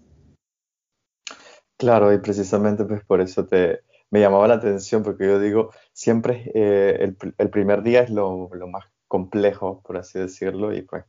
Claro, 1.76 2.12
y 2.12 2.19
precisamente 2.19 2.85
pues 2.85 3.05
por 3.05 3.21
eso 3.21 3.47
te, 3.47 3.83
me 4.11 4.19
llamaba 4.19 4.49
la 4.49 4.55
atención, 4.55 5.05
porque 5.05 5.29
yo 5.29 5.38
digo, 5.38 5.71
siempre 5.93 6.50
eh, 6.52 7.14
el, 7.38 7.50
primer 7.50 7.85
día 7.85 8.00
es 8.00 8.11
lo 8.11 8.49
más 8.67 8.87
complejo, 9.11 9.83
por 9.85 9.97
así 9.97 10.21
decirlo, 10.21 10.73
y 10.73 10.83
pues, 10.83 11.05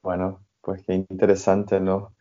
bueno, 0.00 0.44
pues 0.60 0.80
qué 0.86 0.94
interesante, 0.94 1.80
¿no? 1.80 2.14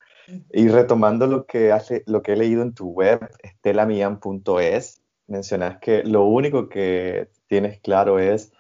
Y 0.52 0.68
retomando 0.68 1.28
lo 1.28 1.46
que, 1.46 1.72
hace, 1.72 2.04
lo 2.08 2.24
que 2.24 2.34
he 2.34 2.36
leído 2.36 2.64
en 2.64 2.74
tu 2.74 2.90
web, 2.90 3.30
estelamian.es, 3.44 5.04
mencionas 5.28 5.78
que 5.78 6.04
lo 6.04 6.26
único 6.26 6.70
que 6.70 7.30
tienes 7.48 7.80
claro 7.82 8.18
es 8.18 8.52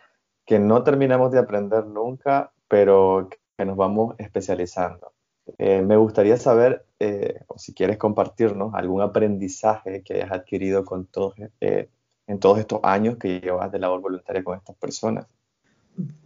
que 0.45 0.59
no 0.59 0.83
terminamos 0.83 1.31
de 1.31 1.39
aprender 1.39 1.87
nunca, 1.87 2.51
pero 2.67 3.27
que 3.57 3.65
nos 3.65 3.75
vamos 3.75 4.13
especializando. 4.19 5.13
Eh, 5.57 5.81
me 5.81 5.97
gustaría 5.97 6.37
saber, 6.37 6.85
eh, 6.99 7.39
o 7.47 7.57
si 7.57 7.73
quieres 7.73 7.97
compartirnos, 7.97 8.75
algún 8.75 9.01
aprendizaje 9.01 10.03
que 10.03 10.13
hayas 10.13 10.31
adquirido 10.31 10.85
con 10.85 11.07
todos, 11.07 11.33
eh, 11.59 11.89
en 12.27 12.39
todos 12.39 12.59
estos 12.59 12.81
años 12.83 13.17
que 13.17 13.39
llevas 13.39 13.71
de 13.71 13.79
labor 13.79 14.01
voluntaria 14.01 14.43
con 14.43 14.57
estas 14.57 14.75
personas. 14.75 15.25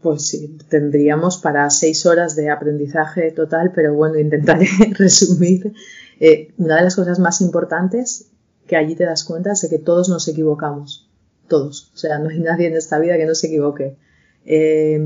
Pues 0.01 0.27
sí, 0.27 0.57
tendríamos 0.69 1.37
para 1.39 1.69
seis 1.69 2.05
horas 2.05 2.35
de 2.35 2.49
aprendizaje 2.49 3.31
total, 3.31 3.71
pero 3.73 3.93
bueno, 3.93 4.19
intentaré 4.19 4.67
resumir. 4.97 5.73
Eh, 6.19 6.53
una 6.57 6.77
de 6.77 6.83
las 6.83 6.95
cosas 6.95 7.19
más 7.19 7.41
importantes 7.41 8.29
que 8.67 8.75
allí 8.75 8.95
te 8.95 9.05
das 9.05 9.23
cuenta 9.23 9.51
es 9.51 9.61
de 9.61 9.69
que 9.69 9.79
todos 9.79 10.09
nos 10.09 10.27
equivocamos, 10.27 11.09
todos. 11.47 11.91
O 11.93 11.97
sea, 11.97 12.19
no 12.19 12.29
hay 12.29 12.39
nadie 12.39 12.67
en 12.67 12.75
esta 12.75 12.99
vida 12.99 13.17
que 13.17 13.25
no 13.25 13.35
se 13.35 13.47
equivoque. 13.47 13.97
Eh, 14.45 14.99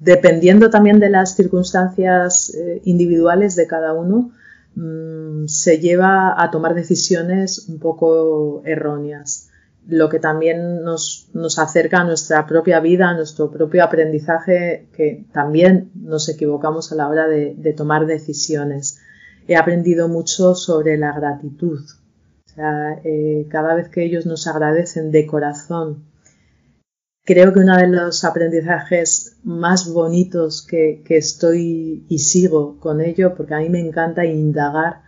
dependiendo 0.00 0.70
también 0.70 0.98
de 0.98 1.10
las 1.10 1.36
circunstancias 1.36 2.54
eh, 2.54 2.80
individuales 2.84 3.54
de 3.54 3.66
cada 3.66 3.92
uno, 3.92 4.32
mm, 4.74 5.46
se 5.46 5.78
lleva 5.78 6.42
a 6.42 6.50
tomar 6.50 6.74
decisiones 6.74 7.68
un 7.68 7.78
poco 7.78 8.62
erróneas 8.64 9.50
lo 9.88 10.10
que 10.10 10.20
también 10.20 10.82
nos, 10.82 11.30
acerca 11.58 12.00
a 12.00 12.04
nuestra 12.04 12.46
propia 12.46 12.78
vida, 12.78 13.08
a 13.08 13.14
nuestro 13.14 13.50
propio 13.50 13.82
aprendizaje, 13.82 14.86
que 14.94 15.24
también 15.32 15.90
nos 15.94 16.28
equivocamos 16.28 16.92
a 16.92 16.94
la 16.94 17.08
hora 17.08 17.26
de, 17.26 17.74
tomar 17.74 18.04
decisiones. 18.04 19.00
He 19.46 19.56
aprendido 19.56 20.08
mucho 20.08 20.54
sobre 20.54 20.98
la 20.98 21.12
gratitud. 21.12 21.80
Eh, 23.02 23.46
cada 23.50 23.74
vez 23.74 23.88
que 23.88 24.04
ellos 24.04 24.26
nos 24.26 24.46
agradecen 24.46 25.10
de 25.10 25.26
corazón, 25.26 26.04
creo 27.24 27.54
que 27.54 27.60
uno 27.60 27.76
de 27.78 27.86
los 27.86 28.24
aprendizajes 28.24 29.38
más 29.42 29.90
bonitos 29.90 30.66
que, 30.66 31.02
que 31.02 31.16
estoy 31.16 32.04
y 32.10 32.18
sigo 32.18 32.78
con 32.78 33.00
ello, 33.00 33.34
porque 33.34 33.54
a 33.54 33.58
mí 33.60 33.70
me 33.70 33.80
encanta 33.80 34.26
indagar 34.26 35.07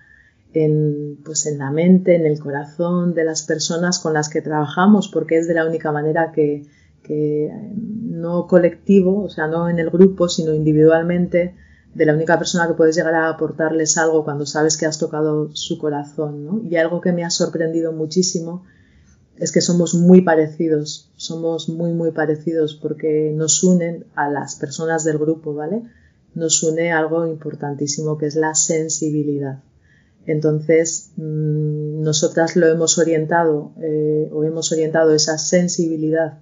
en, 0.55 1.19
pues 1.25 1.47
en 1.47 1.59
la 1.59 1.71
mente, 1.71 2.17
en 2.17 2.27
el 2.27 2.39
corazón 2.39 3.15
de 3.15 3.25
las 3.25 3.45
personas 3.45 3.99
con 3.99 4.13
las 4.13 4.29
que 4.29 4.43
trabajamos, 4.43 5.09
porque 5.09 5.39
es 5.39 5.47
de 5.47 5.55
la 5.55 5.67
única 5.67 5.93
manera 5.93 6.33
que, 6.33 6.67
que 7.03 7.51
no 7.75 8.47
colectivo, 8.47 9.23
o 9.25 9.29
sea, 9.29 9.47
no 9.47 9.69
en 9.69 9.79
el 9.79 9.91
grupo, 9.91 10.29
sino 10.29 10.53
individualmente, 10.55 11.55
de 11.95 12.07
la 12.07 12.15
única 12.15 12.39
persona 12.39 12.69
que 12.69 12.75
puedes 12.75 12.95
llegar 12.95 13.15
a 13.15 13.29
aportarles 13.29 13.99
algo 13.99 14.25
cuando 14.25 14.47
sabes 14.47 14.77
que 14.77 14.87
has 14.87 14.99
tocado 14.99 15.51
su 15.55 15.79
corazón. 15.79 16.45
¿no? 16.45 16.63
Y 16.69 16.77
algo 16.77 17.01
que 17.01 17.13
me 17.13 17.25
ha 17.25 17.31
sorprendido 17.31 17.93
muchísimo 17.93 18.65
es 19.37 19.53
que 19.53 19.61
somos 19.61 19.95
muy 19.95 20.21
parecidos, 20.21 21.11
somos 21.17 21.69
muy, 21.69 21.93
muy 21.93 22.13
parecidos 22.13 22.75
porque 22.75 23.33
nos 23.35 23.65
unen 23.65 24.05
a 24.15 24.29
las 24.29 24.55
personas 24.57 25.03
del 25.03 25.19
grupo, 25.19 25.55
¿vale? 25.55 25.83
Nos 26.35 26.63
une 26.63 26.93
algo 26.93 27.27
importantísimo 27.27 28.19
que 28.19 28.27
es 28.27 28.37
la 28.37 28.55
sensibilidad. 28.55 29.63
Entonces, 30.31 31.13
mm, 31.17 32.03
nosotras 32.03 32.57
lo 32.57 32.69
hemos 32.69 32.99
orientado 32.99 33.73
eh, 33.83 34.31
o 34.33 34.45
hemos 34.45 34.71
orientado 34.73 35.13
esa 35.13 35.39
sensibilidad 35.39 36.39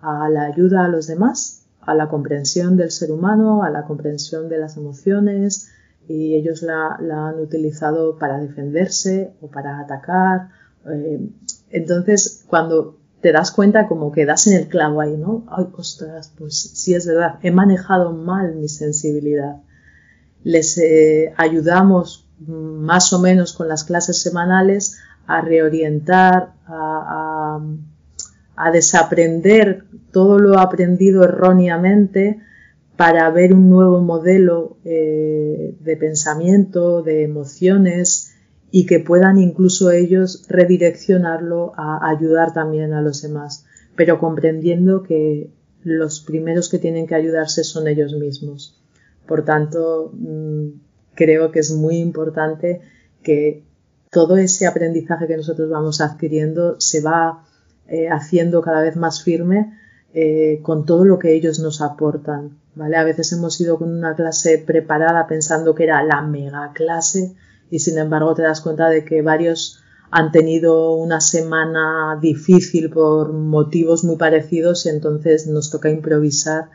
a 0.00 0.28
la 0.28 0.44
ayuda 0.44 0.84
a 0.84 0.88
los 0.88 1.06
demás, 1.06 1.66
a 1.80 1.94
la 1.94 2.08
comprensión 2.08 2.76
del 2.76 2.90
ser 2.90 3.10
humano, 3.10 3.64
a 3.64 3.70
la 3.70 3.84
comprensión 3.84 4.48
de 4.48 4.58
las 4.58 4.76
emociones 4.76 5.68
y 6.06 6.34
ellos 6.34 6.62
la, 6.62 6.94
han 6.94 7.40
utilizado 7.40 8.18
para 8.18 8.38
defenderse 8.38 9.34
o 9.40 9.48
para 9.48 9.80
atacar. 9.80 10.50
Eh, 10.88 11.28
entonces, 11.70 12.44
cuando 12.46 12.98
te 13.20 13.32
das 13.32 13.50
cuenta 13.50 13.88
como 13.88 14.12
que 14.12 14.26
das 14.26 14.46
en 14.46 14.52
el 14.54 14.68
clavo 14.68 15.00
ahí, 15.00 15.16
¿no? 15.16 15.44
Ay, 15.48 15.66
ostras, 15.76 16.32
pues 16.38 16.56
sí 16.74 16.94
es 16.94 17.06
verdad, 17.06 17.38
he 17.42 17.50
manejado 17.50 18.12
mal 18.12 18.54
mi 18.54 18.68
sensibilidad. 18.68 19.56
Les 20.44 20.76
eh, 20.78 21.32
ayudamos 21.36 22.23
más 22.38 23.12
o 23.12 23.20
menos 23.20 23.52
con 23.52 23.68
las 23.68 23.84
clases 23.84 24.20
semanales 24.20 24.98
a 25.26 25.40
reorientar, 25.40 26.52
a, 26.66 27.60
desaprender 28.72 29.84
todo 30.12 30.38
lo 30.38 30.58
aprendido 30.58 31.24
erróneamente 31.24 32.40
para 32.96 33.28
ver 33.30 33.52
un 33.52 33.68
nuevo 33.68 34.00
modelo 34.00 34.78
eh, 34.84 35.76
de 35.80 35.96
pensamiento, 35.96 37.02
de 37.02 37.24
emociones 37.24 38.34
y 38.70 38.86
que 38.86 39.00
puedan 39.00 39.38
incluso 39.38 39.90
ellos 39.90 40.44
redireccionarlo 40.48 41.72
a 41.76 42.08
ayudar 42.08 42.52
también 42.52 42.92
a 42.92 43.02
los 43.02 43.22
demás, 43.22 43.66
pero 43.96 44.18
comprendiendo 44.18 45.02
que 45.02 45.50
los 45.82 46.20
primeros 46.20 46.68
que 46.68 46.78
tienen 46.78 47.06
que 47.06 47.14
ayudarse 47.14 47.62
son 47.62 47.88
ellos 47.88 48.14
mismos. 48.14 48.80
Por 49.26 49.44
tanto, 49.44 50.10
mm, 50.12 50.68
creo 51.14 51.50
que 51.50 51.60
es 51.60 51.72
muy 51.72 51.96
importante 51.96 52.80
que 53.22 53.62
todo 54.10 54.36
ese 54.36 54.66
aprendizaje 54.66 55.26
que 55.26 55.36
nosotros 55.36 55.70
vamos 55.70 56.00
adquiriendo 56.00 56.80
se 56.80 57.00
va 57.00 57.44
eh, 57.88 58.08
haciendo 58.08 58.62
cada 58.62 58.80
vez 58.80 58.96
más 58.96 59.22
firme 59.22 59.78
eh, 60.14 60.60
con 60.62 60.86
todo 60.86 61.04
lo 61.04 61.18
que 61.18 61.34
ellos 61.34 61.58
nos 61.58 61.80
aportan. 61.82 62.58
¿vale? 62.74 62.96
A 62.96 63.04
veces 63.04 63.32
hemos 63.32 63.60
ido 63.60 63.78
con 63.78 63.90
una 63.90 64.14
clase 64.14 64.58
preparada 64.58 65.26
pensando 65.26 65.74
que 65.74 65.84
era 65.84 66.02
la 66.04 66.22
mega 66.22 66.72
clase 66.72 67.34
y 67.70 67.80
sin 67.80 67.98
embargo 67.98 68.34
te 68.34 68.42
das 68.42 68.60
cuenta 68.60 68.88
de 68.88 69.04
que 69.04 69.22
varios 69.22 69.82
han 70.10 70.30
tenido 70.30 70.94
una 70.94 71.20
semana 71.20 72.16
difícil 72.22 72.90
por 72.90 73.32
motivos 73.32 74.04
muy 74.04 74.16
parecidos 74.16 74.86
y 74.86 74.90
entonces 74.90 75.48
nos 75.48 75.70
toca 75.70 75.90
improvisar 75.90 76.70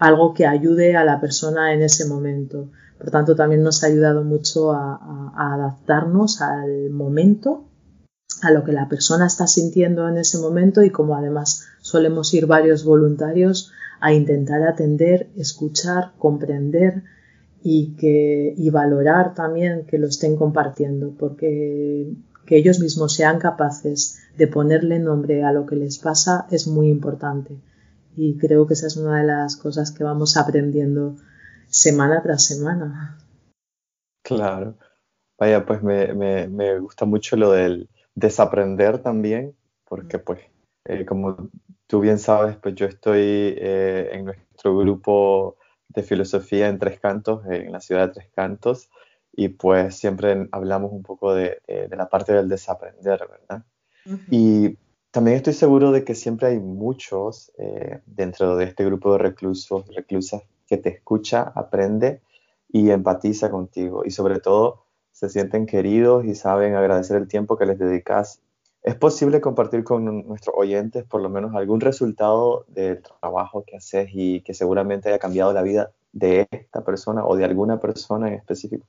algo 0.00 0.32
que 0.32 0.46
ayude 0.46 0.96
a 0.96 1.04
la 1.04 1.20
persona 1.20 1.72
en 1.74 1.82
ese 1.82 2.06
momento. 2.08 2.70
Por 2.98 3.10
tanto, 3.10 3.36
también 3.36 3.62
nos 3.62 3.84
ha 3.84 3.86
ayudado 3.86 4.24
mucho 4.24 4.72
a, 4.72 5.32
adaptarnos 5.36 6.40
al 6.40 6.90
momento, 6.90 7.68
a 8.42 8.50
lo 8.50 8.64
que 8.64 8.72
la 8.72 8.88
persona 8.88 9.26
está 9.26 9.46
sintiendo 9.46 10.08
en 10.08 10.16
ese 10.16 10.38
momento 10.38 10.82
y 10.82 10.90
como 10.90 11.14
además 11.14 11.66
solemos 11.80 12.32
ir 12.32 12.46
varios 12.46 12.84
voluntarios 12.84 13.72
a 14.00 14.14
intentar 14.14 14.62
atender, 14.62 15.28
escuchar, 15.36 16.12
comprender 16.18 17.02
y, 17.62 17.94
que, 17.96 18.54
y 18.56 18.70
valorar 18.70 19.34
también 19.34 19.84
que 19.84 19.98
lo 19.98 20.06
estén 20.06 20.36
compartiendo, 20.36 21.12
porque 21.18 22.14
que 22.46 22.56
ellos 22.56 22.80
mismos 22.80 23.14
sean 23.14 23.38
capaces 23.38 24.18
de 24.38 24.46
ponerle 24.46 24.98
nombre 24.98 25.44
a 25.44 25.52
lo 25.52 25.66
que 25.66 25.76
les 25.76 25.98
pasa 25.98 26.46
es 26.50 26.66
muy 26.66 26.88
importante. 26.88 27.58
Y 28.16 28.36
creo 28.38 28.66
que 28.66 28.74
esa 28.74 28.86
es 28.86 28.96
una 28.96 29.18
de 29.18 29.26
las 29.26 29.56
cosas 29.56 29.92
que 29.92 30.04
vamos 30.04 30.36
aprendiendo 30.36 31.16
semana 31.68 32.22
tras 32.22 32.44
semana. 32.44 33.18
Claro. 34.22 34.76
Vaya, 35.38 35.64
pues 35.64 35.82
me, 35.82 36.12
me, 36.12 36.48
me 36.48 36.78
gusta 36.78 37.04
mucho 37.06 37.36
lo 37.36 37.52
del 37.52 37.88
desaprender 38.14 38.98
también, 38.98 39.54
porque 39.88 40.18
pues, 40.18 40.40
eh, 40.84 41.06
como 41.06 41.50
tú 41.86 42.00
bien 42.00 42.18
sabes, 42.18 42.56
pues 42.56 42.74
yo 42.74 42.86
estoy 42.86 43.20
eh, 43.20 44.10
en 44.12 44.26
nuestro 44.26 44.76
grupo 44.76 45.56
de 45.88 46.02
filosofía 46.02 46.68
en 46.68 46.78
Tres 46.78 47.00
Cantos, 47.00 47.44
en 47.46 47.72
la 47.72 47.80
ciudad 47.80 48.08
de 48.08 48.14
Tres 48.14 48.28
Cantos, 48.34 48.90
y 49.32 49.48
pues 49.48 49.96
siempre 49.96 50.48
hablamos 50.52 50.92
un 50.92 51.02
poco 51.02 51.34
de, 51.34 51.60
de, 51.66 51.96
la 51.96 52.08
parte 52.08 52.32
del 52.32 52.48
desaprender, 52.48 53.20
¿verdad? 53.28 53.64
Y 54.30 54.76
también 55.10 55.36
estoy 55.36 55.54
seguro 55.54 55.92
de 55.92 56.04
que 56.04 56.14
siempre 56.14 56.48
hay 56.48 56.58
muchos 56.58 57.52
eh, 57.58 58.00
dentro 58.06 58.56
de 58.56 58.64
este 58.64 58.84
grupo 58.84 59.12
de 59.12 59.18
reclusos, 59.18 59.86
reclusas, 59.94 60.42
que 60.66 60.76
te 60.76 60.90
escucha, 60.90 61.52
aprende 61.54 62.22
y 62.68 62.90
empatiza 62.90 63.50
contigo 63.50 64.02
y 64.04 64.10
sobre 64.10 64.38
todo 64.38 64.84
se 65.12 65.28
sienten 65.28 65.66
queridos 65.66 66.24
y 66.24 66.34
saben 66.34 66.74
agradecer 66.74 67.16
el 67.16 67.28
tiempo 67.28 67.56
que 67.58 67.66
les 67.66 67.78
dedicas 67.78 68.40
¿Es 68.82 68.94
posible 68.94 69.42
compartir 69.42 69.84
con 69.84 70.26
nuestros 70.26 70.54
oyentes 70.56 71.04
por 71.04 71.20
lo 71.20 71.28
menos 71.28 71.54
algún 71.54 71.82
resultado 71.82 72.64
del 72.68 73.02
trabajo 73.02 73.62
que 73.66 73.76
haces 73.76 74.08
y 74.14 74.40
que 74.40 74.54
seguramente 74.54 75.10
haya 75.10 75.18
cambiado 75.18 75.52
la 75.52 75.60
vida 75.60 75.92
de 76.12 76.48
esta 76.50 76.82
persona 76.82 77.26
o 77.26 77.36
de 77.36 77.44
alguna 77.44 77.78
persona 77.78 78.28
en 78.28 78.34
específico? 78.34 78.86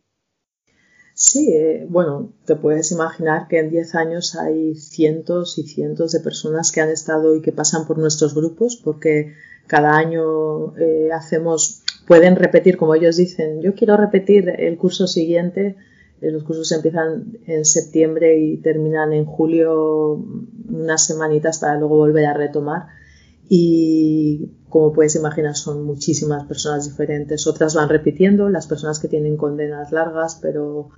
Sí, 1.23 1.53
eh, 1.53 1.85
bueno, 1.87 2.33
te 2.45 2.55
puedes 2.55 2.91
imaginar 2.91 3.47
que 3.47 3.59
en 3.59 3.69
10 3.69 3.93
años 3.93 4.35
hay 4.35 4.73
cientos 4.73 5.59
y 5.59 5.63
cientos 5.63 6.11
de 6.13 6.19
personas 6.19 6.71
que 6.71 6.81
han 6.81 6.89
estado 6.89 7.35
y 7.35 7.41
que 7.41 7.51
pasan 7.51 7.85
por 7.85 7.99
nuestros 7.99 8.33
grupos 8.33 8.75
porque 8.83 9.35
cada 9.67 9.95
año 9.97 10.75
eh, 10.77 11.11
hacemos, 11.13 11.83
pueden 12.07 12.35
repetir, 12.35 12.75
como 12.75 12.95
ellos 12.95 13.17
dicen, 13.17 13.61
yo 13.61 13.75
quiero 13.75 13.97
repetir 13.97 14.49
el 14.49 14.77
curso 14.79 15.05
siguiente 15.05 15.75
los 16.29 16.43
cursos 16.43 16.71
empiezan 16.71 17.37
en 17.47 17.65
septiembre 17.65 18.39
y 18.39 18.57
terminan 18.57 19.13
en 19.13 19.25
julio 19.25 20.23
unas 20.69 21.05
semanitas 21.05 21.57
para 21.59 21.79
luego 21.79 21.97
volver 21.97 22.25
a 22.25 22.33
retomar. 22.33 22.87
Y 23.49 24.51
como 24.69 24.93
puedes 24.93 25.15
imaginar 25.15 25.55
son 25.55 25.83
muchísimas 25.83 26.45
personas 26.45 26.87
diferentes. 26.87 27.47
Otras 27.47 27.73
van 27.73 27.89
repitiendo, 27.89 28.49
las 28.49 28.67
personas 28.67 28.99
que 28.99 29.07
tienen 29.07 29.35
condenas 29.35 29.91
largas, 29.91 30.37
pero 30.41 30.89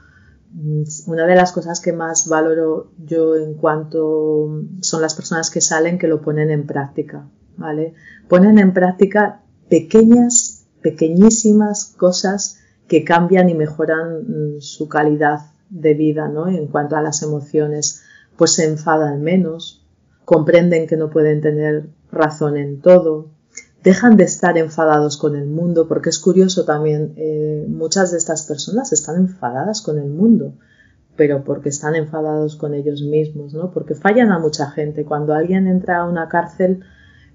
una 1.07 1.25
de 1.25 1.35
las 1.35 1.51
cosas 1.51 1.79
que 1.79 1.93
más 1.93 2.27
valoro 2.27 2.91
yo 3.03 3.35
en 3.35 3.55
cuanto 3.55 4.61
son 4.81 5.01
las 5.01 5.15
personas 5.15 5.49
que 5.49 5.61
salen 5.61 5.97
que 5.97 6.07
lo 6.07 6.21
ponen 6.21 6.51
en 6.51 6.67
práctica, 6.67 7.27
¿vale? 7.57 7.95
Ponen 8.27 8.59
en 8.59 8.73
práctica 8.73 9.41
pequeñas, 9.69 10.67
pequeñísimas 10.81 11.95
cosas 11.97 12.59
que 12.87 13.03
cambian 13.03 13.49
y 13.49 13.55
mejoran 13.55 14.55
mm, 14.57 14.61
su 14.61 14.87
calidad 14.87 15.39
de 15.69 15.95
vida, 15.95 16.27
¿no? 16.27 16.47
En 16.47 16.67
cuanto 16.67 16.95
a 16.95 17.01
las 17.01 17.23
emociones, 17.23 18.03
pues 18.37 18.51
se 18.51 18.65
enfadan 18.65 19.21
menos, 19.23 19.87
comprenden 20.23 20.85
que 20.85 20.97
no 20.97 21.09
pueden 21.09 21.41
tener 21.41 21.89
razón 22.11 22.57
en 22.57 22.79
todo, 22.81 23.31
dejan 23.83 24.15
de 24.15 24.23
estar 24.23 24.57
enfadados 24.57 25.17
con 25.17 25.35
el 25.35 25.45
mundo, 25.45 25.87
porque 25.87 26.09
es 26.09 26.17
curioso 26.17 26.63
también, 26.63 27.13
eh, 27.17 27.65
muchas 27.67 28.11
de 28.11 28.17
estas 28.17 28.43
personas 28.43 28.93
están 28.93 29.17
enfadadas 29.17 29.81
con 29.81 29.99
el 29.99 30.09
mundo, 30.09 30.53
pero 31.17 31.43
porque 31.43 31.69
están 31.69 31.95
enfadados 31.95 32.55
con 32.55 32.73
ellos 32.73 33.01
mismos, 33.01 33.53
¿no? 33.53 33.71
Porque 33.71 33.93
fallan 33.93 34.31
a 34.31 34.39
mucha 34.39 34.71
gente. 34.71 35.03
Cuando 35.03 35.33
alguien 35.33 35.67
entra 35.67 35.97
a 35.97 36.09
una 36.09 36.29
cárcel, 36.29 36.79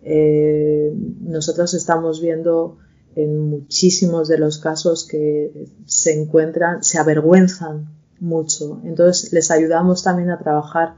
eh, 0.03 0.93
nosotros 1.21 1.75
estamos 1.75 2.21
viendo 2.23 2.79
en 3.15 3.39
muchísimos 3.39 4.27
de 4.29 4.39
los 4.39 4.59
casos 4.59 5.07
que 5.07 5.67
se 5.85 6.19
encuentran, 6.19 6.83
se 6.83 6.99
avergüenzan 6.99 7.89
mucho. 8.21 8.81
Entonces 8.85 9.33
les 9.33 9.51
ayudamos 9.51 10.03
también 10.03 10.31
a 10.31 10.39
trabajar 10.39 10.95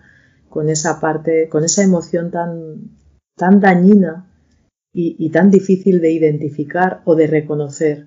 con 0.49 0.69
esa 0.69 1.00
parte, 1.00 1.49
con 1.49 1.64
esa 1.64 1.83
emoción 1.83 2.30
tan, 2.30 2.97
tan 3.37 3.61
dañina 3.61 4.30
y, 4.93 5.31
tan 5.31 5.51
difícil 5.51 6.01
de 6.01 6.11
identificar 6.11 7.03
o 7.05 7.15
de 7.15 7.27
reconocer. 7.27 8.07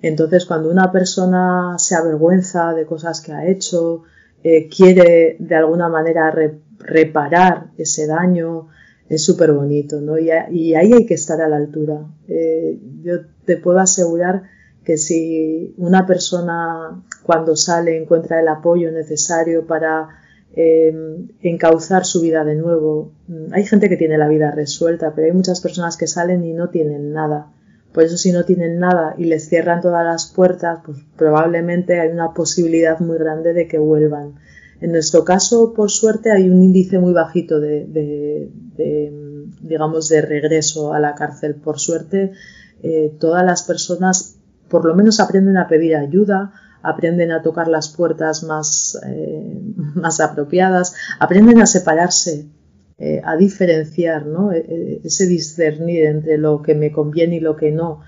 Entonces 0.00 0.46
cuando 0.46 0.70
una 0.70 0.90
persona 0.90 1.76
se 1.78 1.94
avergüenza 1.94 2.72
de 2.72 2.86
cosas 2.86 3.20
que 3.20 3.32
ha 3.32 3.46
hecho, 3.46 4.02
eh, 4.42 4.68
quiere 4.68 5.36
de 5.38 5.54
alguna 5.54 5.88
manera 5.88 6.34
reparar 6.78 7.70
ese 7.76 8.06
daño, 8.06 8.68
es 9.08 9.22
súper 9.22 9.52
bonito, 9.52 10.00
¿no? 10.00 10.18
Y, 10.18 10.30
ahí 10.30 10.92
hay 10.92 11.06
que 11.06 11.14
estar 11.14 11.40
a 11.40 11.48
la 11.48 11.56
altura. 11.56 12.06
Eh, 12.28 12.80
yo 13.02 13.26
te 13.44 13.58
puedo 13.58 13.78
asegurar 13.78 14.44
que 14.84 14.96
si 14.96 15.74
una 15.76 16.06
persona 16.06 17.04
cuando 17.22 17.54
sale 17.54 17.96
encuentra 17.96 18.40
el 18.40 18.48
apoyo 18.48 18.90
necesario 18.90 19.66
para 19.66 20.21
em, 20.54 21.28
encauzar 21.42 22.04
su 22.04 22.20
vida 22.20 22.44
de 22.44 22.54
nuevo, 22.54 23.12
mm, 23.28 23.52
hay 23.52 23.64
gente 23.64 23.88
que 23.88 23.96
tiene 23.96 24.18
la 24.18 24.28
vida 24.28 24.50
resuelta, 24.50 25.12
pero 25.14 25.26
hay 25.26 25.32
muchas 25.32 25.60
personas 25.60 25.96
que 25.96 26.06
salen 26.06 26.44
y 26.44 26.52
no 26.52 26.68
tienen 26.68 27.12
nada. 27.12 27.52
Por 27.92 28.04
eso 28.04 28.16
si 28.16 28.32
no 28.32 28.44
tienen 28.44 28.78
nada 28.78 29.14
y 29.18 29.24
les 29.24 29.48
cierran 29.48 29.80
todas 29.80 30.04
las 30.04 30.32
puertas, 30.32 30.80
pues 30.84 30.98
probablemente 31.16 32.00
hay 32.00 32.10
una 32.10 32.32
posibilidad 32.32 32.98
muy 33.00 33.18
grande 33.18 33.52
de 33.52 33.68
que 33.68 33.78
vuelvan. 33.78 34.34
En 34.80 34.92
nuestro 34.92 35.24
caso, 35.24 35.74
por 35.74 35.90
suerte, 35.90 36.32
hay 36.32 36.48
un 36.50 36.62
índice 36.62 36.98
muy 36.98 37.12
bajito 37.12 37.60
de, 37.60 38.50
digamos, 39.60 40.08
de 40.08 40.22
regreso 40.22 40.92
a 40.92 40.98
la 40.98 41.14
cárcel. 41.14 41.54
Por 41.54 41.78
suerte, 41.78 42.32
eh, 42.82 43.14
todas 43.20 43.44
las 43.44 43.62
personas 43.62 44.38
por 44.72 44.86
lo 44.86 44.94
menos 44.94 45.20
aprenden 45.20 45.58
a 45.58 45.68
pedir 45.68 45.94
ayuda, 45.94 46.52
aprenden 46.82 47.32
a 47.32 47.42
tocar 47.42 47.68
las 47.68 47.88
puertas 47.88 48.42
más, 48.42 48.98
eh, 49.06 49.60
más 49.94 50.20
apropiadas, 50.20 50.94
aprenden 51.18 51.60
a 51.60 51.66
separarse, 51.66 52.46
eh, 52.98 53.20
a 53.24 53.36
diferenciar, 53.36 54.26
¿no? 54.26 54.52
E, 54.52 54.58
e, 54.58 55.00
ese 55.04 55.26
discernir 55.26 56.04
entre 56.06 56.38
lo 56.38 56.62
que 56.62 56.74
me 56.74 56.92
conviene 56.92 57.36
y 57.36 57.40
lo 57.40 57.56
que 57.56 57.70
no, 57.70 58.00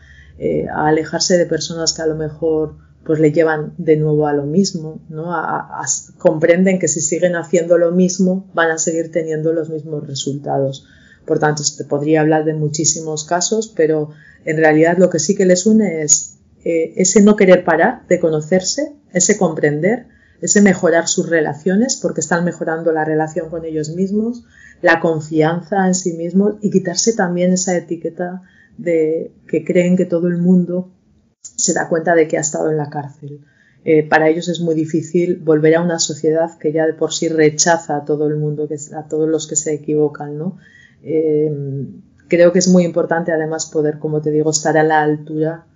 a 0.75 0.89
alejarse 0.89 1.39
de 1.39 1.47
personas 1.47 1.93
que 1.93 2.03
a 2.03 2.07
lo 2.07 2.17
mejor 2.17 2.75
pues 3.05 3.21
le 3.21 3.33
llevan 3.33 3.75
de 3.79 3.97
nuevo 3.97 4.27
a 4.27 4.33
lo 4.33 4.45
mismo, 4.45 5.01
¿no? 5.09 5.31
comprenden 6.19 6.79
que 6.79 6.89
si 6.89 7.01
siguen 7.01 7.37
haciendo 7.37 7.79
lo 7.79 7.93
mismo 7.93 8.51
van 8.55 8.71
a 8.71 8.79
seguir 8.79 9.13
teniendo 9.13 9.53
los 9.53 9.69
mismos 9.69 10.07
resultados. 10.07 10.87
Por 11.27 11.39
tanto, 11.39 11.63
te 11.77 11.85
podría 11.85 12.21
hablar 12.21 12.45
de 12.45 12.55
muchísimos 12.55 13.25
casos, 13.25 13.73
pero 13.75 14.11
en 14.45 14.57
realidad 14.57 14.99
lo 14.99 15.11
que 15.11 15.19
sí 15.19 15.35
que 15.35 15.47
les 15.47 15.67
une 15.67 16.03
es 16.03 16.34
eh, 16.65 16.95
ese 16.97 17.23
no 17.23 17.37
querer 17.37 17.65
parar 17.65 18.07
de 18.09 18.19
conocerse, 18.19 18.95
ese 19.13 19.37
comprender, 19.37 20.07
ese 20.41 20.61
mejorar 20.61 21.09
sus 21.09 21.29
relaciones, 21.29 21.97
porque 22.01 22.21
están 22.21 22.45
mejorando 22.45 22.91
la 22.93 23.05
relación 23.05 23.51
con 23.51 23.65
ellos 23.65 23.91
mismos, 23.91 24.45
la 24.83 25.01
confianza 25.01 25.87
en 25.87 25.95
sí 25.95 26.15
mismos 26.15 26.57
y 26.61 26.71
quitarse 26.71 27.15
también 27.15 27.53
esa 27.53 27.77
etiqueta 27.77 28.43
de 28.79 29.33
que 29.47 29.65
creen 29.65 29.97
que 29.97 30.07
todo 30.07 30.29
el 30.29 30.39
mundo 30.39 30.91
se 31.41 31.75
da 31.75 31.89
cuenta 31.89 32.15
de 32.15 32.27
que 32.29 32.39
ha 32.39 32.41
estado 32.41 32.71
en 32.71 32.77
la 32.77 32.91
cárcel. 32.91 33.41
Eh, 33.85 34.09
para 34.09 34.29
ellos 34.29 34.49
es 34.49 34.61
muy 34.61 34.75
difícil 34.75 35.37
volver 35.37 35.77
a 35.77 35.83
una 35.83 35.99
sociedad 35.99 36.57
que 36.59 36.73
ya 36.73 36.87
de 36.87 36.95
por 36.95 37.13
sí 37.13 37.29
rechaza 37.29 37.97
a 37.97 38.05
todo 38.07 38.27
el 38.27 38.37
mundo, 38.37 38.67
a 38.97 39.09
todos 39.09 39.29
los 39.29 39.47
que 39.47 39.57
se 39.57 39.75
equivocan, 39.75 40.39
¿no? 40.39 40.57
Eh, 41.03 41.53
creo 42.29 42.53
que 42.53 42.59
es 42.59 42.69
muy 42.69 42.85
importante 42.85 43.31
además 43.31 43.67
poder, 43.67 43.99
como 43.99 44.23
te 44.23 44.31
digo, 44.31 44.51
estar 44.51 44.79
a 44.79 44.83
la 44.83 45.03
altura 45.03 45.67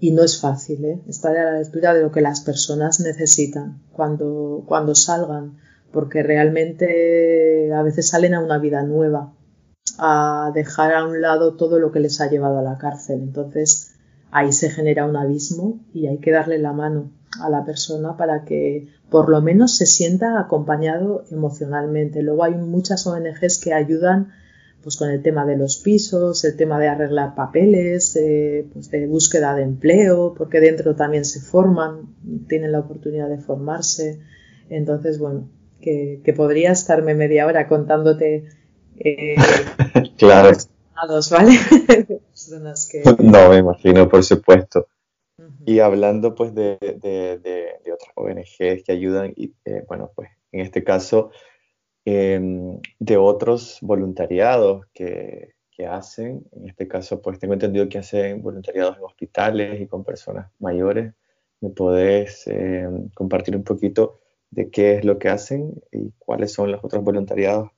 y 0.00 0.12
no 0.12 0.22
es 0.22 0.40
fácil, 0.40 0.84
¿eh? 0.84 1.00
estar 1.08 1.36
a 1.36 1.52
la 1.52 1.58
altura 1.58 1.94
de 1.94 2.02
lo 2.02 2.12
que 2.12 2.20
las 2.20 2.40
personas 2.40 3.00
necesitan 3.00 3.80
cuando, 3.92 4.64
cuando 4.66 4.94
salgan, 4.94 5.58
porque 5.92 6.22
realmente 6.22 7.72
a 7.72 7.82
veces 7.82 8.08
salen 8.08 8.34
a 8.34 8.40
una 8.40 8.58
vida 8.58 8.82
nueva, 8.82 9.32
a 9.98 10.50
dejar 10.54 10.94
a 10.94 11.06
un 11.06 11.22
lado 11.22 11.54
todo 11.56 11.78
lo 11.78 11.92
que 11.92 12.00
les 12.00 12.20
ha 12.20 12.28
llevado 12.28 12.58
a 12.58 12.62
la 12.62 12.76
cárcel. 12.76 13.20
Entonces, 13.20 13.92
ahí 14.30 14.52
se 14.52 14.68
genera 14.70 15.06
un 15.06 15.16
abismo 15.16 15.80
y 15.94 16.08
hay 16.08 16.18
que 16.18 16.32
darle 16.32 16.58
la 16.58 16.72
mano 16.72 17.10
a 17.40 17.48
la 17.48 17.64
persona 17.64 18.16
para 18.16 18.44
que 18.44 18.88
por 19.10 19.28
lo 19.28 19.40
menos 19.40 19.76
se 19.76 19.86
sienta 19.86 20.38
acompañado 20.38 21.24
emocionalmente. 21.30 22.22
Luego 22.22 22.44
hay 22.44 22.54
muchas 22.54 23.06
ONGs 23.06 23.58
que 23.58 23.72
ayudan 23.72 24.32
pues 24.86 24.98
con 24.98 25.10
el 25.10 25.20
tema 25.20 25.44
de 25.44 25.56
los 25.56 25.78
pisos, 25.78 26.44
el 26.44 26.56
tema 26.56 26.78
de 26.78 26.86
arreglar 26.86 27.34
papeles, 27.34 28.14
eh, 28.14 28.68
pues 28.72 28.88
de 28.88 29.08
búsqueda 29.08 29.52
de 29.56 29.64
empleo, 29.64 30.32
porque 30.38 30.60
dentro 30.60 30.94
también 30.94 31.24
se 31.24 31.40
forman, 31.40 32.14
tienen 32.46 32.70
la 32.70 32.78
oportunidad 32.78 33.28
de 33.28 33.38
formarse. 33.38 34.20
Entonces, 34.70 35.18
bueno, 35.18 35.48
que, 35.80 36.22
podría 36.36 36.70
estarme 36.70 37.16
media 37.16 37.46
hora 37.46 37.66
contándote 37.66 38.44
eh, 38.98 39.34
claro. 40.18 40.56
¿vale? 41.32 41.52
No, 43.18 43.48
me 43.48 43.56
imagino, 43.56 44.08
por 44.08 44.22
supuesto. 44.22 44.86
Y 45.64 45.80
hablando 45.80 46.36
pues 46.36 46.54
de, 46.54 46.78
otras 47.92 48.12
ONGs 48.14 48.84
que 48.84 48.92
ayudan, 48.92 49.32
y 49.34 49.52
eh, 49.64 49.82
bueno, 49.88 50.12
pues 50.14 50.28
en 50.52 50.60
este 50.60 50.84
caso 50.84 51.32
em, 52.06 52.80
de 52.98 53.16
otros 53.18 53.78
voluntariados 53.82 54.86
que, 54.94 55.52
hacen, 55.86 56.42
en 56.52 56.70
este 56.70 56.88
caso 56.88 57.20
pues 57.20 57.38
tengo 57.38 57.52
entendido 57.52 57.86
que 57.90 57.98
hacen 57.98 58.40
voluntariados 58.40 58.96
en 58.96 59.04
hospitales 59.04 59.78
y 59.78 59.86
con 59.86 60.04
personas 60.04 60.50
mayores. 60.58 61.12
¿Me 61.60 61.68
podés 61.68 62.46
em, 62.46 63.10
compartir 63.10 63.54
un 63.54 63.62
poquito 63.62 64.20
de 64.50 64.70
qué 64.70 64.94
es 64.94 65.04
lo 65.04 65.18
que 65.18 65.28
hacen 65.28 65.74
y 65.92 66.12
cuáles 66.18 66.52
son 66.52 66.72
los 66.72 66.82
otros 66.82 67.04
voluntariados? 67.04 67.70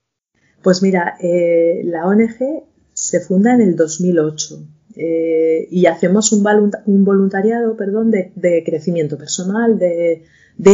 Pues 0.62 0.80
mira, 0.82 1.16
eh, 1.20 1.82
la 1.84 2.06
ONG 2.06 2.64
se 2.92 3.20
funda 3.20 3.54
en 3.54 3.60
el 3.60 3.76
2008 3.76 4.60
eh, 4.96 5.68
y 5.70 5.86
hacemos 5.86 6.32
un, 6.32 7.04
voluntariado 7.04 7.76
perdón, 7.76 8.10
de, 8.10 8.62
crecimiento 8.66 9.16
personal, 9.16 9.78
de, 9.78 10.24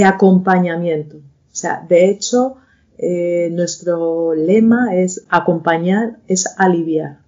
acompañamiento. 0.04 1.18
O 1.18 1.54
sea, 1.54 1.84
de 1.86 2.08
hecho, 2.08 2.56
eh, 2.98 3.48
nuestro 3.52 4.34
lema 4.34 4.96
es 4.96 5.24
acompañar 5.28 6.18
es 6.28 6.54
aliviar. 6.58 7.24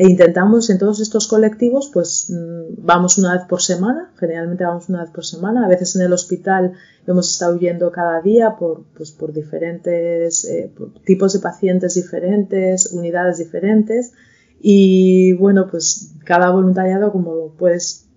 e 0.00 0.08
intentamos 0.08 0.70
en 0.70 0.78
todos 0.78 1.00
estos 1.00 1.26
colectivos, 1.26 1.90
pues 1.92 2.30
mm, 2.30 2.84
vamos 2.86 3.18
una 3.18 3.34
vez 3.36 3.46
por 3.48 3.60
semana, 3.60 4.12
generalmente 4.16 4.64
vamos 4.64 4.88
una 4.88 5.02
vez 5.02 5.10
por 5.10 5.24
semana, 5.24 5.64
a 5.64 5.68
veces 5.68 5.96
en 5.96 6.02
el 6.02 6.12
hospital 6.12 6.74
hemos 7.06 7.32
estado 7.32 7.58
yendo 7.58 7.90
cada 7.90 8.22
día 8.22 8.54
por, 8.56 8.84
pues, 8.96 9.10
por 9.10 9.32
diferentes 9.32 10.44
eh, 10.44 10.72
tipos 11.04 11.32
de 11.32 11.40
pacientes 11.40 11.94
diferentes, 11.94 12.92
unidades 12.92 13.38
diferentes 13.38 14.12
y 14.60 15.32
bueno, 15.34 15.68
pues 15.68 16.14
cada 16.24 16.50
voluntariado, 16.50 17.12
como 17.12 17.54
puedes, 17.56 18.08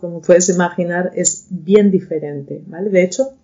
como 0.00 0.20
puedes 0.20 0.48
imaginar, 0.48 1.12
es 1.14 1.46
bien 1.50 1.90
diferente, 1.90 2.62
¿vale? 2.66 2.90
De 2.90 3.02
hecho, 3.02 3.34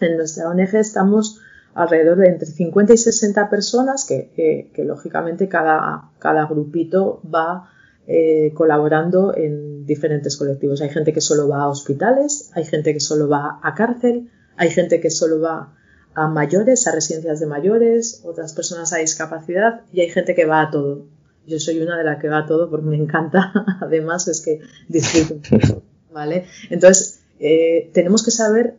en 0.00 0.16
nuestra 0.16 0.48
ONG 0.48 0.74
estamos 0.74 1.40
alrededor 1.74 2.18
de 2.18 2.28
entre 2.28 2.46
50 2.46 2.94
y 2.94 2.96
60 2.96 3.50
personas 3.50 4.06
que, 4.06 4.70
lógicamente 4.84 5.48
cada, 5.48 6.10
cada, 6.18 6.46
grupito 6.46 7.20
va 7.22 7.70
eh, 8.06 8.52
colaborando 8.54 9.36
en 9.36 9.84
diferentes 9.84 10.36
colectivos. 10.36 10.80
Hay 10.82 10.90
gente 10.90 11.12
que 11.12 11.20
solo 11.20 11.48
va 11.48 11.62
a 11.62 11.68
hospitales, 11.68 12.50
hay 12.54 12.64
gente 12.64 12.92
que 12.92 13.00
solo 13.00 13.28
va 13.28 13.58
a 13.62 13.74
cárcel, 13.74 14.30
hay 14.56 14.70
gente 14.70 15.00
que 15.00 15.10
solo 15.10 15.40
va 15.40 15.74
a 16.14 16.28
mayores, 16.28 16.86
a 16.86 16.92
residencias 16.92 17.40
de 17.40 17.46
mayores, 17.46 18.22
otras 18.24 18.52
personas 18.52 18.92
a 18.92 18.98
discapacidad 18.98 19.82
y 19.92 20.00
hay 20.00 20.10
gente 20.10 20.34
que 20.34 20.44
va 20.44 20.62
a 20.62 20.70
todo. 20.70 21.06
Yo 21.46 21.58
soy 21.58 21.80
una 21.80 21.98
de 21.98 22.04
las 22.04 22.20
que 22.20 22.28
va 22.28 22.38
a 22.38 22.46
todo 22.46 22.70
porque 22.70 22.86
me 22.86 22.96
encanta, 22.96 23.52
además 23.80 24.28
es 24.28 24.40
que 24.40 24.60
disfruto. 24.88 25.82
¿Vale? 26.12 26.46
Entonces, 26.70 27.22
eh, 27.40 27.90
tenemos 27.92 28.24
que 28.24 28.30
saber 28.30 28.76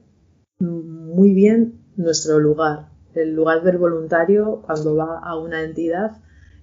muy 0.60 1.34
bien 1.34 1.85
nuestro 1.98 2.40
lugar. 2.40 2.90
El 3.14 3.34
lugar 3.34 3.64
del 3.64 3.78
voluntario 3.78 4.62
cuando 4.66 4.96
va 4.96 5.20
a 5.20 5.38
una 5.38 5.64
entidad 5.64 6.18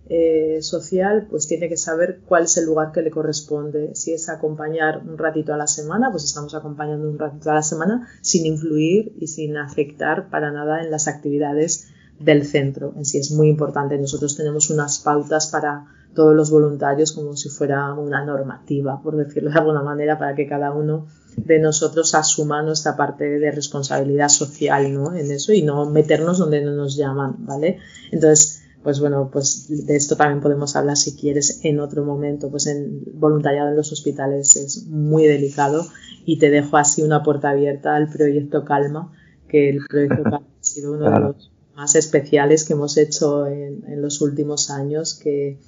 eh, 0.08 0.58
social, 0.62 1.28
pues 1.30 1.46
tiene 1.46 1.68
que 1.68 1.76
saber 1.76 2.20
cuál 2.26 2.44
es 2.44 2.56
el 2.56 2.66
lugar 2.66 2.92
que 2.92 3.02
le 3.02 3.10
corresponde. 3.10 3.94
Si 3.94 4.12
es 4.12 4.28
acompañar 4.28 5.02
un 5.06 5.16
ratito 5.16 5.54
a 5.54 5.56
la 5.56 5.66
semana, 5.66 6.10
pues 6.10 6.24
estamos 6.24 6.54
acompañando 6.54 7.08
un 7.08 7.18
ratito 7.18 7.50
a 7.50 7.54
la 7.54 7.62
semana 7.62 8.08
sin 8.20 8.44
influir 8.44 9.14
y 9.18 9.28
sin 9.28 9.56
afectar 9.56 10.28
para 10.28 10.50
nada 10.50 10.82
en 10.82 10.90
las 10.90 11.08
actividades 11.08 11.88
del 12.18 12.44
centro. 12.44 12.92
En 12.96 13.04
sí 13.04 13.18
es 13.18 13.30
muy 13.30 13.48
importante. 13.48 13.96
Nosotros 13.96 14.36
tenemos 14.36 14.70
unas 14.70 14.98
pautas 14.98 15.46
para 15.46 15.86
todos 16.14 16.34
los 16.34 16.50
voluntarios 16.50 17.12
como 17.12 17.36
si 17.36 17.48
fuera 17.48 17.94
una 17.94 18.24
normativa, 18.24 19.00
por 19.02 19.16
decirlo 19.16 19.50
de 19.50 19.58
alguna 19.58 19.82
manera, 19.82 20.18
para 20.18 20.34
que 20.34 20.46
cada 20.46 20.72
uno 20.72 21.06
de 21.36 21.58
nosotros 21.58 22.14
asuma 22.14 22.62
nuestra 22.62 22.96
parte 22.96 23.24
de 23.24 23.50
responsabilidad 23.50 24.28
social, 24.28 24.92
¿no? 24.92 25.14
En 25.14 25.30
eso 25.30 25.52
y 25.52 25.62
no 25.62 25.88
meternos 25.88 26.38
donde 26.38 26.62
no 26.62 26.72
nos 26.72 26.96
llaman, 26.96 27.36
¿vale? 27.46 27.78
Entonces, 28.10 28.62
pues 28.82 29.00
bueno, 29.00 29.30
pues 29.32 29.86
de 29.86 29.96
esto 29.96 30.16
también 30.16 30.40
podemos 30.40 30.74
hablar 30.76 30.96
si 30.96 31.16
quieres 31.16 31.60
en 31.62 31.80
otro 31.80 32.04
momento, 32.04 32.50
pues 32.50 32.66
en 32.66 33.02
voluntariado 33.14 33.68
en 33.68 33.76
los 33.76 33.92
hospitales 33.92 34.56
es 34.56 34.86
muy 34.86 35.24
delicado 35.24 35.86
y 36.24 36.38
te 36.38 36.50
dejo 36.50 36.76
así 36.76 37.02
una 37.02 37.22
puerta 37.22 37.50
abierta 37.50 37.94
al 37.94 38.08
proyecto 38.08 38.64
Calma, 38.64 39.12
que 39.48 39.70
el 39.70 39.80
proyecto 39.88 40.22
Calma 40.24 40.38
ha 40.38 40.64
sido 40.64 40.92
uno 40.92 41.10
de 41.10 41.20
los 41.20 41.50
más 41.76 41.94
especiales 41.94 42.64
que 42.64 42.74
hemos 42.74 42.96
hecho 42.96 43.46
en, 43.46 43.84
en 43.86 44.02
los 44.02 44.20
últimos 44.20 44.70
años, 44.70 45.14
que 45.14 45.58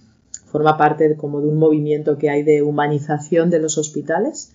forma 0.47 0.77
parte 0.77 1.17
como 1.17 1.41
de 1.41 1.49
un 1.49 1.59
movimiento 1.59 2.19
que 2.19 2.31
hay 2.31 2.43
de 2.43 2.63
humanización 2.63 3.51
de 3.51 3.61
los 3.61 3.79
hospitales 3.79 4.54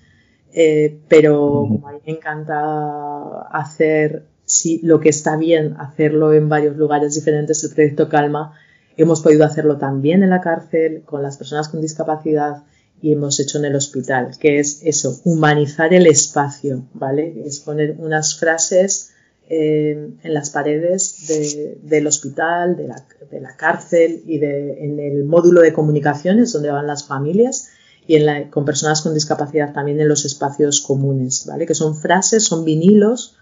eh, 0.53 0.99
pero 1.07 1.65
como 1.67 1.87
a 1.87 1.93
mí 1.93 1.99
me 2.05 2.13
encanta 2.13 3.41
hacer 3.51 4.25
si 4.45 4.79
lo 4.81 4.99
que 4.99 5.09
está 5.09 5.37
bien, 5.37 5.75
hacerlo 5.77 6.33
en 6.33 6.49
varios 6.49 6.75
lugares 6.75 7.13
diferentes, 7.13 7.63
el 7.63 7.71
proyecto 7.71 8.09
Calma, 8.09 8.53
hemos 8.97 9.21
podido 9.21 9.45
hacerlo 9.45 9.77
también 9.77 10.23
en 10.23 10.31
la 10.31 10.41
cárcel, 10.41 11.03
con 11.05 11.21
las 11.21 11.37
personas 11.37 11.69
con 11.69 11.81
discapacidad 11.81 12.63
y 13.01 13.13
hemos 13.13 13.39
hecho 13.39 13.59
en 13.59 13.65
el 13.65 13.75
hospital, 13.75 14.31
que 14.39 14.59
es 14.59 14.81
eso, 14.83 15.21
humanizar 15.23 15.93
el 15.93 16.07
espacio, 16.07 16.83
¿vale? 16.93 17.43
Es 17.45 17.59
poner 17.59 17.95
unas 17.99 18.37
frases 18.37 19.11
eh, 19.49 20.09
en 20.23 20.33
las 20.33 20.49
paredes 20.49 21.79
del 21.83 22.07
hospital, 22.07 22.75
de 22.75 22.87
la, 22.87 23.05
de 23.31 23.39
la 23.39 23.55
cárcel 23.55 24.23
y 24.25 24.39
de, 24.39 24.83
en 24.83 24.99
el 24.99 25.23
módulo 25.23 25.61
de 25.61 25.73
comunicaciones 25.73 26.51
donde 26.51 26.71
van 26.71 26.87
las 26.87 27.07
familias 27.07 27.69
y 28.09 28.49
con 28.49 28.65
personas 28.65 29.03
con 29.03 29.13
discapacidad 29.13 29.71
también 29.71 30.01
en 30.01 30.07
los 30.07 30.25
espacios 30.25 30.81
comunes, 30.81 31.45
¿vale? 31.45 31.67
Que 31.67 31.75
son 31.75 31.95
frases, 31.95 32.43
son 32.43 32.65
vinilos 32.65 33.37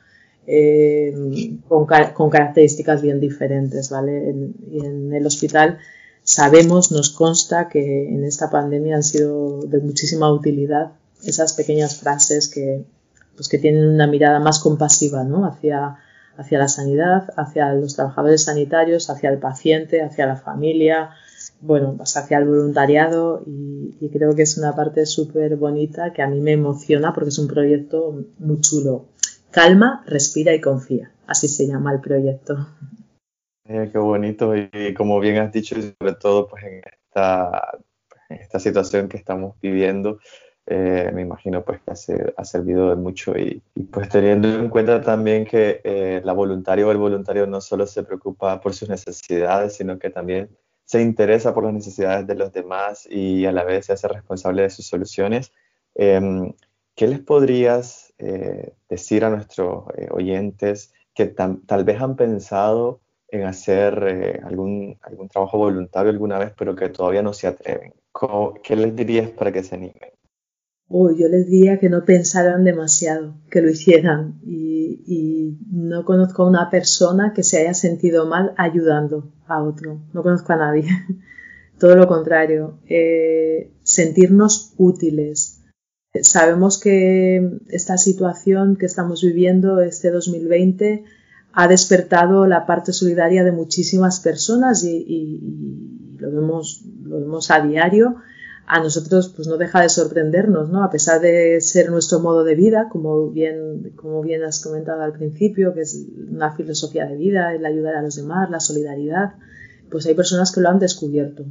eh, 0.45 1.58
con, 1.69 1.86
características 1.86 3.01
bien 3.01 3.21
diferentes, 3.21 3.89
¿vale? 3.89 4.36
y 4.69 4.86
en 4.86 5.13
el 5.13 5.25
hospital 5.25 5.77
sabemos, 6.21 6.91
nos 6.91 7.12
consta 7.12 7.69
que 7.69 8.10
en 8.10 8.25
esta 8.25 8.49
pandemia 8.49 8.97
han 8.97 9.03
sido 9.03 9.62
de 9.62 9.80
muchísima 9.80 10.30
utilidad 10.34 10.91
esas 11.23 11.53
pequeñas 11.53 11.95
frases 11.95 12.49
que, 12.49 12.84
pues 13.38 13.47
que 13.47 13.60
tienen 13.60 13.88
una 13.88 14.08
mirada 14.08 14.41
más 14.41 14.60
compasiva, 14.60 15.23
¿no? 15.23 15.45
Hacia, 15.45 15.95
hacia 16.36 16.60
la 16.60 16.67
sanidad, 16.67 17.34
hacia 17.38 17.71
los 17.71 17.95
trabajadores 17.95 18.43
sanitarios, 18.43 19.10
hacia 19.10 19.30
el 19.30 19.38
paciente, 19.38 20.01
hacia 20.01 20.25
la 20.25 20.36
familia, 20.36 21.12
bueno, 21.59 21.95
pues 21.97 22.15
hacia 22.17 22.37
el 22.37 22.45
voluntariado 22.45 23.43
y, 23.45 24.09
creo 24.09 24.35
que 24.35 24.43
es 24.43 24.57
una 24.57 24.75
parte 24.75 25.05
súper 25.05 25.55
bonita 25.57 26.13
que 26.13 26.21
a 26.21 26.27
mí 26.27 26.39
me 26.39 26.53
emociona 26.53 27.13
porque 27.13 27.29
es 27.29 27.39
un 27.39 27.47
proyecto 27.47 28.23
muy 28.39 28.61
chulo. 28.61 29.05
Calma, 29.51 30.03
respira 30.07 30.53
y 30.53 30.61
confía. 30.61 31.11
Así 31.25 31.47
se 31.47 31.67
llama 31.67 31.93
el 31.93 31.99
proyecto. 31.99 32.67
Qué 33.65 33.97
bonito 33.97 34.53
y 34.55 34.93
como 34.93 35.19
bien 35.19 35.37
has 35.37 35.51
dicho, 35.51 35.75
sobre 35.75 36.13
todo 36.13 36.47
pues 36.47 36.63
en 36.63 36.81
esta, 36.85 37.79
esta 38.29 38.59
situación 38.59 39.09
que 39.09 39.17
estamos 39.17 39.55
viviendo, 39.61 40.19
eh, 40.69 41.11
me 41.13 41.21
imagino 41.21 41.63
pues 41.63 41.79
que 41.81 42.33
ha, 42.35 42.45
servido 42.45 42.89
de 42.89 42.95
mucho 42.95 43.37
y, 43.37 43.61
pues 43.91 44.09
teniendo 44.09 44.49
en 44.49 44.69
cuenta 44.69 45.01
también 45.01 45.45
que 45.45 45.81
eh, 45.83 46.21
la 46.23 46.33
voluntaria 46.33 46.85
o 46.85 46.91
el 46.91 46.97
voluntario 46.97 47.47
no 47.47 47.61
solo 47.61 47.87
se 47.87 48.03
preocupa 48.03 48.59
por 48.59 48.73
sus 48.73 48.89
necesidades, 48.89 49.75
sino 49.75 49.97
que 49.97 50.09
también 50.09 50.49
se 50.88 51.02
interesa 51.02 51.54
por 51.54 51.65
las 51.65 51.73
necesidades 51.73 52.26
de 52.28 52.36
los 52.36 52.54
demás 52.54 53.08
y 53.12 53.45
a 53.45 53.52
la 53.52 53.65
vez 53.65 53.88
se 53.88 53.93
hace 53.93 54.08
responsable 54.08 54.62
de 54.62 54.69
sus 54.69 54.88
soluciones. 54.88 55.52
Em, 55.95 56.54
¿Qué 56.95 57.08
les 57.08 57.19
podrías 57.19 58.13
eh, 58.17 58.73
decir 58.89 59.26
a 59.26 59.30
nuestros 59.30 59.84
eh, 59.97 60.08
oyentes 60.12 60.93
que 61.13 61.26
tal 61.26 61.84
vez 61.84 62.02
han 62.02 62.15
pensado 62.15 63.02
en 63.28 63.43
hacer 63.43 64.04
eh, 64.08 64.41
algún, 64.45 64.97
algún 65.02 65.28
trabajo 65.28 65.58
voluntario 65.58 66.10
alguna 66.10 66.39
vez, 66.39 66.54
pero 66.58 66.76
que 66.76 66.88
todavía 66.89 67.21
no 67.21 67.34
se 67.34 67.47
atreven? 67.47 67.93
¿Qué 68.63 68.76
les 68.78 68.95
dirías 68.95 69.30
para 69.30 69.52
que 69.52 69.63
se 69.63 69.76
animen? 69.76 70.16
Yo 70.89 71.28
les 71.28 71.47
diría 71.47 71.80
que 71.80 71.89
no 71.89 72.06
pensaran 72.06 72.63
demasiado, 72.63 73.36
que 73.50 73.62
lo 73.62 73.69
hicieran. 73.69 74.39
Y, 74.45 75.58
no 75.69 76.04
conozco 76.06 76.43
a 76.43 76.50
una 76.50 76.69
persona 76.69 77.34
que 77.34 77.43
se 77.43 77.60
haya 77.60 77.73
sentido 77.73 78.26
mal 78.26 78.54
ayudando 78.58 79.32
a 79.47 79.63
otro. 79.63 80.02
No 80.13 80.23
conozco 80.23 80.54
a 80.54 80.58
nadie. 80.58 80.86
Todo 81.80 81.95
lo 81.95 82.08
contrario. 82.08 82.80
Eh, 82.89 83.71
sentirnos 83.84 84.73
útiles. 84.78 85.62
Sabemos 86.21 86.80
que 86.80 87.60
esta 87.69 87.97
situación 87.97 88.76
que 88.76 88.86
estamos 88.86 89.21
viviendo 89.21 89.82
este 89.82 90.10
2020 90.10 91.06
ha 91.54 91.67
despertado 91.67 92.47
la 92.47 92.65
parte 92.65 92.91
solidaria 92.91 93.43
de 93.43 93.52
muchísimas 93.52 94.19
personas 94.19 94.84
y, 94.84 95.06
y 95.08 96.17
lo, 96.17 96.32
vemos, 96.32 96.84
lo 97.04 97.19
vemos 97.19 97.52
a 97.52 97.62
diario 97.62 98.17
a 98.67 98.82
nosotros 98.82 99.32
pues 99.34 99.47
no 99.47 99.56
deja 99.56 99.82
de 99.82 99.88
sorprendernos, 99.88 100.69
¿no? 100.69 100.84
A 100.84 100.91
pesar 100.91 101.21
de 101.21 101.62
ser 101.62 101.89
nuestro 101.89 102.19
modo 102.19 102.43
de 102.43 102.53
vida, 102.53 102.89
como 102.91 103.30
bien, 103.30 103.93
como 103.95 104.21
bien 104.21 104.43
has 104.43 104.60
comentado 104.60 105.01
al 105.01 105.13
principio, 105.13 105.73
que 105.73 105.82
es 105.82 106.06
una 106.30 106.53
filosofía 106.53 107.06
de 107.06 107.15
vida, 107.15 107.56
el 107.56 107.65
ayudar 107.65 107.95
a 107.95 108.01
los 108.01 108.17
demás, 108.17 108.49
la 108.49 108.60
solidaridad, 108.60 109.36
pues 109.89 110.06
hay 110.06 110.15
personas 110.15 110.51
que 110.51 110.60
lo 110.60 110.67
han 110.67 110.80
descubierto. 110.80 111.45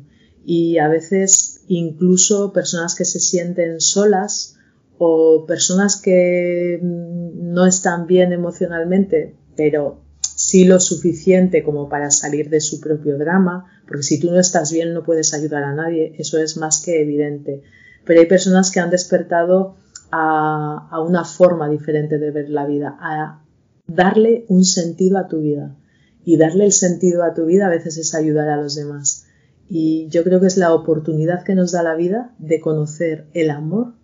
Y 0.44 0.76
a 0.76 0.88
veces 0.88 1.62
incluso 1.68 2.52
personas 2.52 2.94
que 2.94 3.06
se 3.06 3.18
sienten 3.18 3.80
solas 3.80 4.58
o 4.98 5.46
personas 5.46 6.00
que 6.00 6.78
no 6.82 7.66
están 7.66 8.06
bien 8.06 8.32
emocionalmente, 8.34 9.34
pero 9.56 10.02
sí 10.46 10.64
lo 10.64 10.78
suficiente 10.78 11.64
como 11.64 11.88
para 11.88 12.12
salir 12.12 12.50
de 12.50 12.60
su 12.60 12.80
propio 12.80 13.18
drama, 13.18 13.66
porque 13.84 14.04
si 14.04 14.20
tú 14.20 14.30
no 14.30 14.38
estás 14.38 14.70
bien 14.70 14.94
no 14.94 15.02
puedes 15.02 15.34
ayudar 15.34 15.64
a 15.64 15.74
nadie, 15.74 16.14
eso 16.18 16.38
es 16.38 16.56
más 16.56 16.84
que 16.84 17.02
evidente. 17.02 17.62
Pero 18.04 18.20
hay 18.20 18.26
personas 18.26 18.70
que 18.70 18.78
han 18.78 18.90
despertado 18.90 19.74
a, 20.12 21.00
una 21.04 21.24
forma 21.24 21.68
diferente 21.68 22.18
de 22.18 22.30
ver 22.30 22.48
la 22.48 22.64
vida, 22.64 22.96
a 23.00 23.42
darle 23.88 24.44
un 24.46 24.64
sentido 24.64 25.18
a 25.18 25.26
tu 25.26 25.40
vida. 25.40 25.76
Y 26.24 26.36
darle 26.36 26.64
el 26.64 26.72
sentido 26.72 27.24
a 27.24 27.34
tu 27.34 27.46
vida 27.46 27.66
a 27.66 27.70
veces 27.70 27.98
es 27.98 28.14
ayudar 28.14 28.48
a 28.48 28.56
los 28.56 28.76
demás. 28.76 29.26
Y 29.68 30.06
yo 30.10 30.22
creo 30.22 30.40
que 30.40 30.46
es 30.46 30.56
la 30.56 30.72
oportunidad 30.74 31.42
que 31.42 31.56
nos 31.56 31.72
da 31.72 31.82
la 31.82 31.96
vida 31.96 32.34
de 32.38 32.60
conocer 32.60 33.26
el 33.34 33.50
amor 33.50 33.94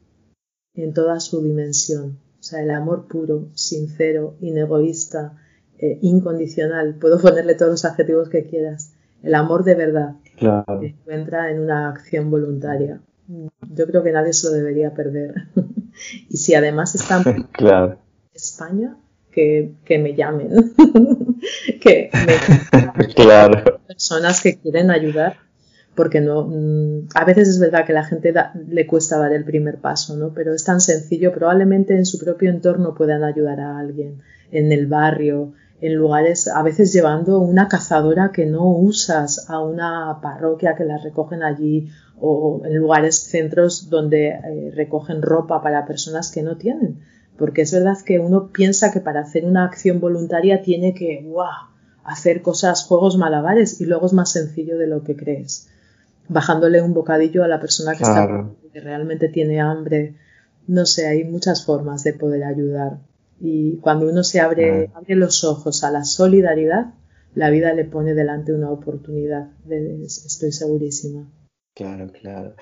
en 0.75 0.93
toda 0.93 1.21
su 1.21 1.41
dimensión. 1.41 2.19
O 2.41 2.43
sea, 2.43 2.63
el 2.63 2.73
amor 2.73 3.07
puro, 3.07 3.51
sincero, 3.55 4.37
inegoísta, 4.41 5.37
eh, 5.83 5.99
incondicional. 6.01 6.95
Puedo 6.95 7.21
ponerle 7.21 7.57
todos 7.57 7.73
los 7.73 7.85
adjetivos 7.85 8.29
que 8.29 8.45
quieras 8.45 8.93
El 9.21 9.35
amor 9.35 9.65
de 9.65 9.75
verdad 9.75 10.15
claro. 10.37 10.79
se 10.81 10.87
encuentra 10.87 11.51
en 11.51 11.59
una 11.59 11.89
acción 11.89 12.31
voluntaria. 12.31 13.01
Yo 13.27 13.87
creo 13.89 14.05
que 14.05 14.13
nadie 14.13 14.33
se 14.33 14.47
lo 14.47 14.53
debería 14.53 14.95
perder. 14.95 15.35
y 16.31 16.37
si 16.37 16.55
además 16.55 16.95
están 16.95 17.25
claro. 17.53 17.99
en 18.31 18.31
España, 18.33 18.97
que, 19.33 19.73
que 19.85 19.99
me 19.99 20.15
llamen. 20.15 20.73
que 21.81 22.11
me 22.97 23.07
claro. 23.15 23.81
personas 23.89 24.41
que 24.41 24.61
quieren 24.61 24.93
ayudar 24.93 25.37
porque 25.97 26.21
no 26.21 26.45
mm, 26.45 27.09
a 27.15 27.25
veces 27.25 27.49
es 27.49 27.59
verdad 27.59 27.85
que 27.85 27.93
la 27.93 28.05
gente 28.05 28.33
le 28.69 28.87
cuesta 28.87 29.19
dar 29.19 29.33
el 29.33 29.45
primer 29.45 29.79
paso, 29.79 30.17
¿no? 30.17 30.33
Pero 30.33 30.55
es 30.55 30.63
tan 30.63 30.81
sencillo, 30.81 31.33
probablemente 31.33 31.97
en 31.97 32.07
su 32.07 32.19
propio 32.19 32.51
entorno 32.51 32.95
puedan 32.95 33.25
ayudar 33.25 33.59
a 33.59 33.79
alguien, 33.79 34.23
en 34.53 34.71
el 34.73 34.87
barrio, 34.87 35.55
en 35.83 35.95
lugares, 35.97 36.49
a 36.49 36.63
veces 36.63 36.93
llevando 36.93 37.41
una 37.41 37.69
cazadora 37.69 38.31
que 38.33 38.47
no 38.47 38.71
usas 38.71 39.51
a 39.51 39.61
una 39.61 40.21
parroquia 40.23 40.75
que 40.77 40.85
la 40.85 40.97
recogen 40.99 41.43
allí 41.43 41.89
o 42.21 42.63
en 42.65 42.77
lugares, 42.77 43.17
centros 43.17 43.91
donde 43.91 44.29
eh, 44.29 44.73
recogen 44.75 45.23
ropa 45.23 45.61
para 45.61 45.85
personas 45.85 46.31
que 46.31 46.43
no 46.43 46.57
tienen. 46.57 47.01
Porque 47.37 47.63
es 47.63 47.73
verdad 47.73 47.99
que 48.05 48.21
uno 48.21 48.53
piensa 48.53 48.93
que 48.93 49.01
para 49.01 49.21
hacer 49.21 49.45
una 49.45 49.65
acción 49.65 50.01
voluntaria 50.01 50.63
tiene 50.63 50.95
que, 50.95 51.27
wow, 51.29 51.69
hacer 52.05 52.43
cosas, 52.43 52.85
juegos 52.85 53.17
malabares 53.19 53.81
y 53.81 53.87
luego 53.87 54.07
es 54.07 54.13
más 54.13 54.31
sencillo 54.31 54.79
de 54.79 54.87
lo 54.87 55.03
que 55.03 55.17
crees 55.17 55.69
bajándole 56.29 56.83
un 56.83 56.95
bocadillo 56.95 57.45
a 57.45 57.49
la 57.49 57.61
persona 57.61 57.95
que, 57.95 58.03
está, 58.03 58.29
que 58.73 58.81
realmente 58.81 59.29
tiene 59.29 59.61
hambre. 59.61 60.17
No 60.67 60.87
sé, 60.87 61.07
hay 61.07 61.25
muchas 61.25 61.65
formas 61.65 62.05
de 62.05 62.13
poder 62.13 62.45
ayudar. 62.45 62.99
Y 63.45 63.79
cuando 63.79 64.09
uno 64.09 64.23
se 64.23 64.39
abre, 64.39 64.89
abre 64.95 65.17
los 65.17 65.43
ojos 65.43 65.83
a 65.83 65.91
la 65.91 66.05
solidaridad, 66.05 66.95
la 67.35 67.51
vida 67.51 67.75
le 67.75 67.85
pone 67.85 68.15
delante 68.15 68.53
una 68.53 68.71
oportunidad, 68.71 69.51
estoy 69.69 70.53
segurísima. 70.53 71.29
Claro, 71.75 72.07
claro. 72.13 72.55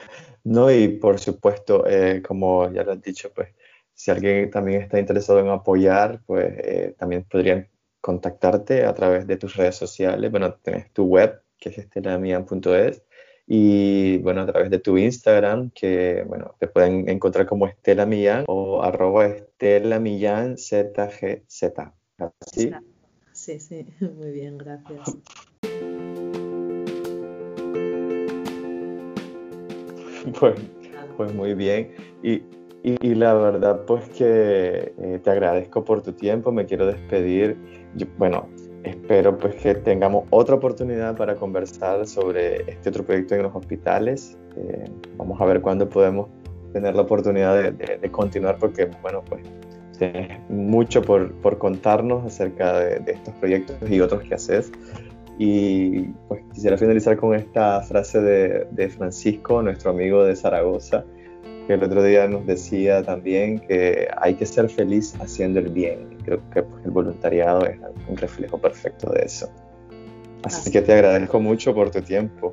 No, 0.42 0.70
y 0.70 0.88
por 0.88 1.18
supuesto, 1.18 1.86
eh, 1.86 2.22
como 2.26 2.72
ya 2.72 2.82
lo 2.82 2.92
has 2.92 3.02
dicho, 3.02 3.30
pues 3.34 3.48
si 3.92 4.10
alguien 4.10 4.50
también 4.50 4.80
está 4.80 4.98
interesado 4.98 5.40
en 5.40 5.48
apoyar, 5.48 6.22
pues 6.24 6.46
eh, 6.56 6.94
también 6.98 7.24
podrían 7.24 7.68
contactarte 8.00 8.86
a 8.86 8.94
través 8.94 9.26
de 9.26 9.36
tus 9.36 9.56
redes 9.56 9.76
sociales. 9.76 10.30
Bueno, 10.30 10.54
tienes 10.54 10.90
tu 10.94 11.04
web, 11.04 11.42
que 11.58 11.68
es 11.68 11.76
estelamian.es, 11.76 13.02
y 13.46 14.16
bueno, 14.18 14.40
a 14.40 14.46
través 14.46 14.70
de 14.70 14.78
tu 14.78 14.96
Instagram, 14.96 15.72
que 15.74 16.24
bueno, 16.26 16.54
te 16.58 16.68
pueden 16.68 17.06
encontrar 17.10 17.44
como 17.44 17.66
Estela 17.66 18.06
Millán 18.06 18.44
o 18.46 18.82
arroba 18.82 19.28
Estela 19.60 20.00
Millán 20.00 20.56
ZGZ. 20.56 21.64
¿Así? 22.16 22.70
Sí, 23.32 23.60
sí, 23.60 23.86
muy 24.00 24.30
bien, 24.30 24.56
gracias. 24.56 25.00
Pues, 30.38 30.54
pues 31.16 31.34
muy 31.34 31.54
bien. 31.54 31.94
Y, 32.22 32.42
y, 32.82 33.14
la 33.14 33.32
verdad, 33.32 33.86
pues 33.86 34.06
que 34.10 34.92
eh, 34.98 35.20
te 35.24 35.30
agradezco 35.30 35.82
por 35.82 36.02
tu 36.02 36.12
tiempo, 36.12 36.52
me 36.52 36.66
quiero 36.66 36.86
despedir. 36.86 37.56
bueno, 38.18 38.46
espero 38.84 39.38
pues 39.38 39.54
que 39.56 39.74
tengamos 39.76 40.26
otra 40.28 40.56
oportunidad 40.56 41.16
para 41.16 41.36
conversar 41.36 42.06
sobre 42.06 42.70
este 42.70 42.90
otro 42.90 43.04
proyecto 43.04 43.34
en 43.34 43.44
los 43.44 43.56
hospitales. 43.56 44.36
Eh, 44.56 44.84
vamos 45.16 45.40
a 45.40 45.46
ver 45.46 45.62
cuándo 45.62 45.88
podemos 45.88 46.28
tener 46.72 46.94
la 46.94 47.02
oportunidad 47.02 47.72
de, 47.72 48.10
continuar 48.10 48.58
porque, 48.58 48.88
bueno, 49.02 49.22
pues 49.28 49.42
tienes 49.98 50.38
mucho 50.48 51.02
por, 51.02 51.32
por 51.34 51.58
contarnos 51.58 52.24
acerca 52.24 52.78
de, 52.78 53.12
estos 53.12 53.34
proyectos 53.34 53.76
y 53.88 54.00
otros 54.00 54.22
que 54.22 54.34
haces. 54.34 54.72
Y 55.38 56.02
pues 56.28 56.42
quisiera 56.52 56.76
finalizar 56.76 57.16
con 57.16 57.34
esta 57.34 57.80
frase 57.82 58.20
de, 58.20 58.66
de 58.70 58.88
Francisco, 58.90 59.62
nuestro 59.62 59.90
amigo 59.90 60.24
de 60.24 60.36
Zaragoza, 60.36 61.04
el 61.74 61.84
otro 61.84 62.02
día 62.02 62.26
nos 62.26 62.46
decía 62.46 63.02
también 63.02 63.60
que 63.60 64.08
hay 64.16 64.34
que 64.34 64.46
ser 64.46 64.68
feliz 64.68 65.14
haciendo 65.20 65.60
el 65.60 65.68
bien. 65.68 66.16
Creo 66.24 66.40
que 66.50 66.62
pues, 66.62 66.84
el 66.84 66.90
voluntariado 66.90 67.64
es 67.66 67.78
un 68.08 68.16
reflejo 68.16 68.58
perfecto 68.58 69.10
de 69.12 69.24
eso. 69.24 69.48
Así, 70.42 70.70
que 70.70 70.80
te 70.80 70.92
agradezco 70.92 71.38
mucho 71.38 71.74
por 71.74 71.90
tu 71.90 72.00
tiempo. 72.00 72.52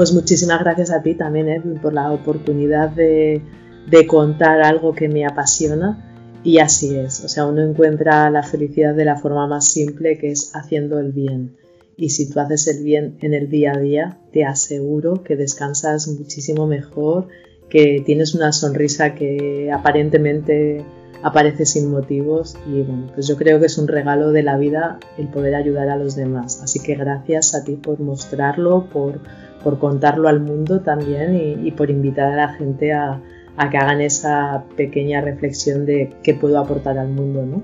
Pues 0.00 0.14
muchísimas 0.14 0.60
gracias 0.60 0.90
a 0.92 1.02
ti 1.02 1.14
también, 1.14 1.50
Edwin, 1.50 1.78
por 1.78 1.92
la 1.92 2.10
oportunidad 2.10 2.88
de, 2.88 3.42
de 3.90 4.06
contar 4.06 4.62
algo 4.62 4.94
que 4.94 5.10
me 5.10 5.26
apasiona. 5.26 6.38
Y 6.42 6.56
así 6.56 6.96
es, 6.96 7.22
o 7.22 7.28
sea, 7.28 7.44
uno 7.44 7.60
encuentra 7.60 8.30
la 8.30 8.42
felicidad 8.42 8.94
de 8.94 9.04
la 9.04 9.16
forma 9.16 9.46
más 9.46 9.66
simple 9.66 10.16
que 10.16 10.30
es 10.30 10.52
haciendo 10.56 10.98
el 10.98 11.12
bien. 11.12 11.54
Y 11.98 12.08
si 12.08 12.30
tú 12.30 12.40
haces 12.40 12.66
el 12.68 12.82
bien 12.82 13.18
en 13.20 13.34
el 13.34 13.50
día 13.50 13.72
a 13.74 13.78
día, 13.78 14.18
te 14.32 14.46
aseguro 14.46 15.22
que 15.22 15.36
descansas 15.36 16.08
muchísimo 16.08 16.66
mejor 16.66 17.28
que 17.68 18.02
tienes 18.06 18.34
una 18.34 18.52
sonrisa 18.52 19.14
que 19.14 19.70
aparentemente 19.70 20.82
aparece 21.22 21.66
sin 21.66 21.90
motivos 21.90 22.56
y 22.66 22.80
bueno, 22.80 23.10
pues 23.12 23.26
yo 23.28 23.36
creo 23.36 23.60
que 23.60 23.66
es 23.66 23.76
un 23.76 23.86
regalo 23.86 24.32
de 24.32 24.42
la 24.42 24.56
vida 24.56 24.98
el 25.18 25.28
poder 25.28 25.54
ayudar 25.54 25.90
a 25.90 25.96
los 25.96 26.16
demás. 26.16 26.62
Así 26.62 26.80
que 26.80 26.94
gracias 26.94 27.54
a 27.54 27.64
ti 27.64 27.76
por 27.76 28.00
mostrarlo, 28.00 28.88
por, 28.90 29.20
por 29.62 29.78
contarlo 29.78 30.28
al 30.28 30.40
mundo 30.40 30.80
también 30.80 31.36
y, 31.64 31.70
por 31.72 31.90
invitar 31.90 32.32
a 32.32 32.36
la 32.36 32.48
gente 32.54 32.92
a, 32.92 33.20
a, 33.56 33.70
que 33.70 33.76
hagan 33.76 34.00
esa 34.00 34.64
pequeña 34.76 35.20
reflexión 35.20 35.86
de 35.86 36.12
qué 36.22 36.34
puedo 36.34 36.58
aportar 36.58 36.98
al 36.98 37.08
mundo, 37.08 37.44
¿no? 37.44 37.62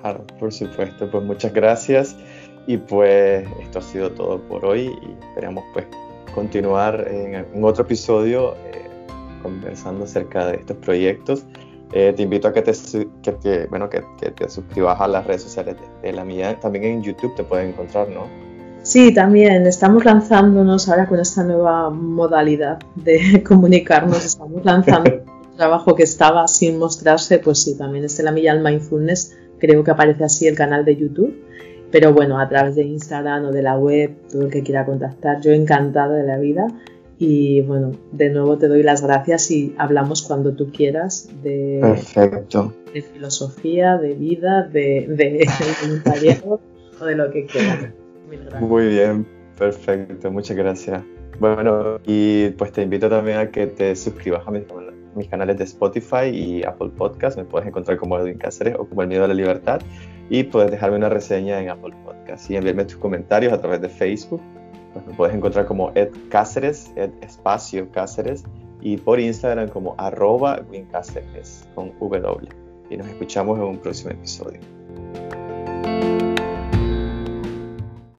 Claro, 0.00 0.24
por 0.38 0.52
supuesto, 0.52 1.10
pues 1.10 1.24
muchas 1.24 1.52
gracias 1.52 2.16
y 2.66 2.76
pues 2.76 3.48
esto 3.60 3.78
ha 3.78 3.82
sido 3.82 4.10
todo 4.12 4.40
por 4.42 4.64
hoy 4.64 4.86
y 5.02 5.26
esperamos 5.28 5.64
pues 5.72 5.86
continuar 6.34 7.06
en, 7.10 7.64
otro 7.64 7.84
episodio 7.84 8.54
eh, 8.72 8.86
conversando 9.42 10.04
acerca 10.04 10.46
de 10.46 10.56
estos 10.56 10.76
proyectos. 10.76 11.44
Eh, 11.92 12.12
te 12.14 12.22
invito 12.22 12.48
a 12.48 12.52
que 12.52 12.60
te, 12.60 12.72
que, 13.42 13.66
bueno, 13.70 13.88
que, 13.88 14.02
te 14.30 14.48
suscribas 14.48 15.00
a 15.00 15.08
las 15.08 15.26
redes 15.26 15.42
sociales 15.42 15.76
de, 16.02 16.12
la 16.12 16.24
mía. 16.24 16.60
También 16.60 16.84
en 16.84 17.02
YouTube 17.02 17.34
te 17.34 17.42
pueden 17.42 17.70
encontrar, 17.70 18.08
¿no? 18.10 18.26
Sí, 18.88 19.12
también 19.12 19.66
estamos 19.66 20.06
lanzándonos 20.06 20.88
ahora 20.88 21.06
con 21.06 21.20
esta 21.20 21.44
nueva 21.44 21.90
modalidad 21.90 22.78
de 22.94 23.42
comunicarnos. 23.46 24.24
Estamos 24.24 24.64
lanzando 24.64 25.10
un 25.50 25.56
trabajo 25.58 25.94
que 25.94 26.04
estaba 26.04 26.48
sin 26.48 26.78
mostrarse, 26.78 27.38
pues 27.38 27.62
sí, 27.62 27.76
también 27.76 28.06
es 28.06 28.16
de 28.16 28.22
la 28.22 28.32
Millán 28.32 28.62
Mindfulness. 28.62 29.36
Creo 29.58 29.84
que 29.84 29.90
aparece 29.90 30.24
así 30.24 30.46
el 30.46 30.56
canal 30.56 30.86
de 30.86 30.96
YouTube 30.96 31.36
pero 31.90 32.12
bueno, 32.12 32.38
a 32.38 32.48
través 32.48 32.74
de 32.74 32.84
Instagram 32.84 33.46
o 33.46 33.50
de 33.50 33.62
la 33.62 33.78
web, 33.78 34.14
todo 34.30 34.42
el 34.42 34.50
que 34.50 34.62
quiera 34.62 34.84
contactar, 34.84 35.40
yo 35.40 35.52
encantada 35.52 36.14
de 36.16 36.24
la 36.24 36.38
vida. 36.38 36.66
Y 37.18 37.62
bueno, 37.62 37.92
de 38.12 38.30
nuevo 38.30 38.58
te 38.58 38.68
doy 38.68 38.82
las 38.82 39.02
gracias 39.02 39.50
y 39.50 39.74
hablamos 39.76 40.22
cuando 40.22 40.52
tú 40.52 40.70
quieras 40.70 41.28
de, 41.42 41.78
Perfecto. 41.80 42.74
de 42.94 43.02
filosofía, 43.02 43.96
de 43.96 44.14
vida, 44.14 44.62
de, 44.62 45.06
de 45.08 45.48
voluntariado 45.82 46.60
o 47.00 47.04
de 47.04 47.16
lo 47.16 47.30
que 47.30 47.46
quieras. 47.46 47.92
Muy 48.60 48.88
bien, 48.88 49.26
perfecto, 49.56 50.30
muchas 50.30 50.56
gracias. 50.56 51.02
Bueno, 51.40 52.00
y 52.04 52.48
pues 52.50 52.72
te 52.72 52.82
invito 52.82 53.08
también 53.08 53.38
a 53.38 53.50
que 53.50 53.66
te 53.68 53.94
suscribas 53.94 54.46
a 54.46 54.50
mis, 54.50 54.64
mis 55.14 55.28
canales 55.28 55.56
de 55.56 55.64
Spotify 55.64 56.26
y 56.32 56.64
Apple 56.64 56.90
Podcast. 56.96 57.38
Me 57.38 57.44
puedes 57.44 57.68
encontrar 57.68 57.96
como 57.96 58.18
Edwin 58.18 58.38
Cáceres 58.38 58.74
o 58.76 58.86
como 58.86 59.02
El 59.02 59.08
Miedo 59.08 59.24
a 59.24 59.28
la 59.28 59.34
Libertad 59.34 59.80
y 60.30 60.42
puedes 60.44 60.70
dejarme 60.70 60.96
una 60.96 61.08
reseña 61.08 61.60
en 61.60 61.70
Apple 61.70 61.94
Podcast 62.04 62.50
y 62.50 62.56
enviarme 62.56 62.84
tus 62.84 62.96
comentarios 62.96 63.52
a 63.52 63.60
través 63.60 63.80
de 63.80 63.88
Facebook. 63.88 64.42
Pues 64.92 65.06
me 65.06 65.14
puedes 65.14 65.36
encontrar 65.36 65.66
como 65.66 65.92
Ed 65.94 66.10
Cáceres, 66.28 66.90
Ed 66.96 67.10
Espacio 67.22 67.88
Cáceres 67.92 68.44
y 68.80 68.96
por 68.96 69.20
Instagram 69.20 69.68
como 69.68 69.94
arroba 69.98 70.60
Cáceres 70.90 71.68
con 71.74 71.92
W. 72.00 72.48
Y 72.90 72.96
nos 72.96 73.06
escuchamos 73.06 73.58
en 73.58 73.64
un 73.64 73.78
próximo 73.78 74.10
episodio. 74.10 74.60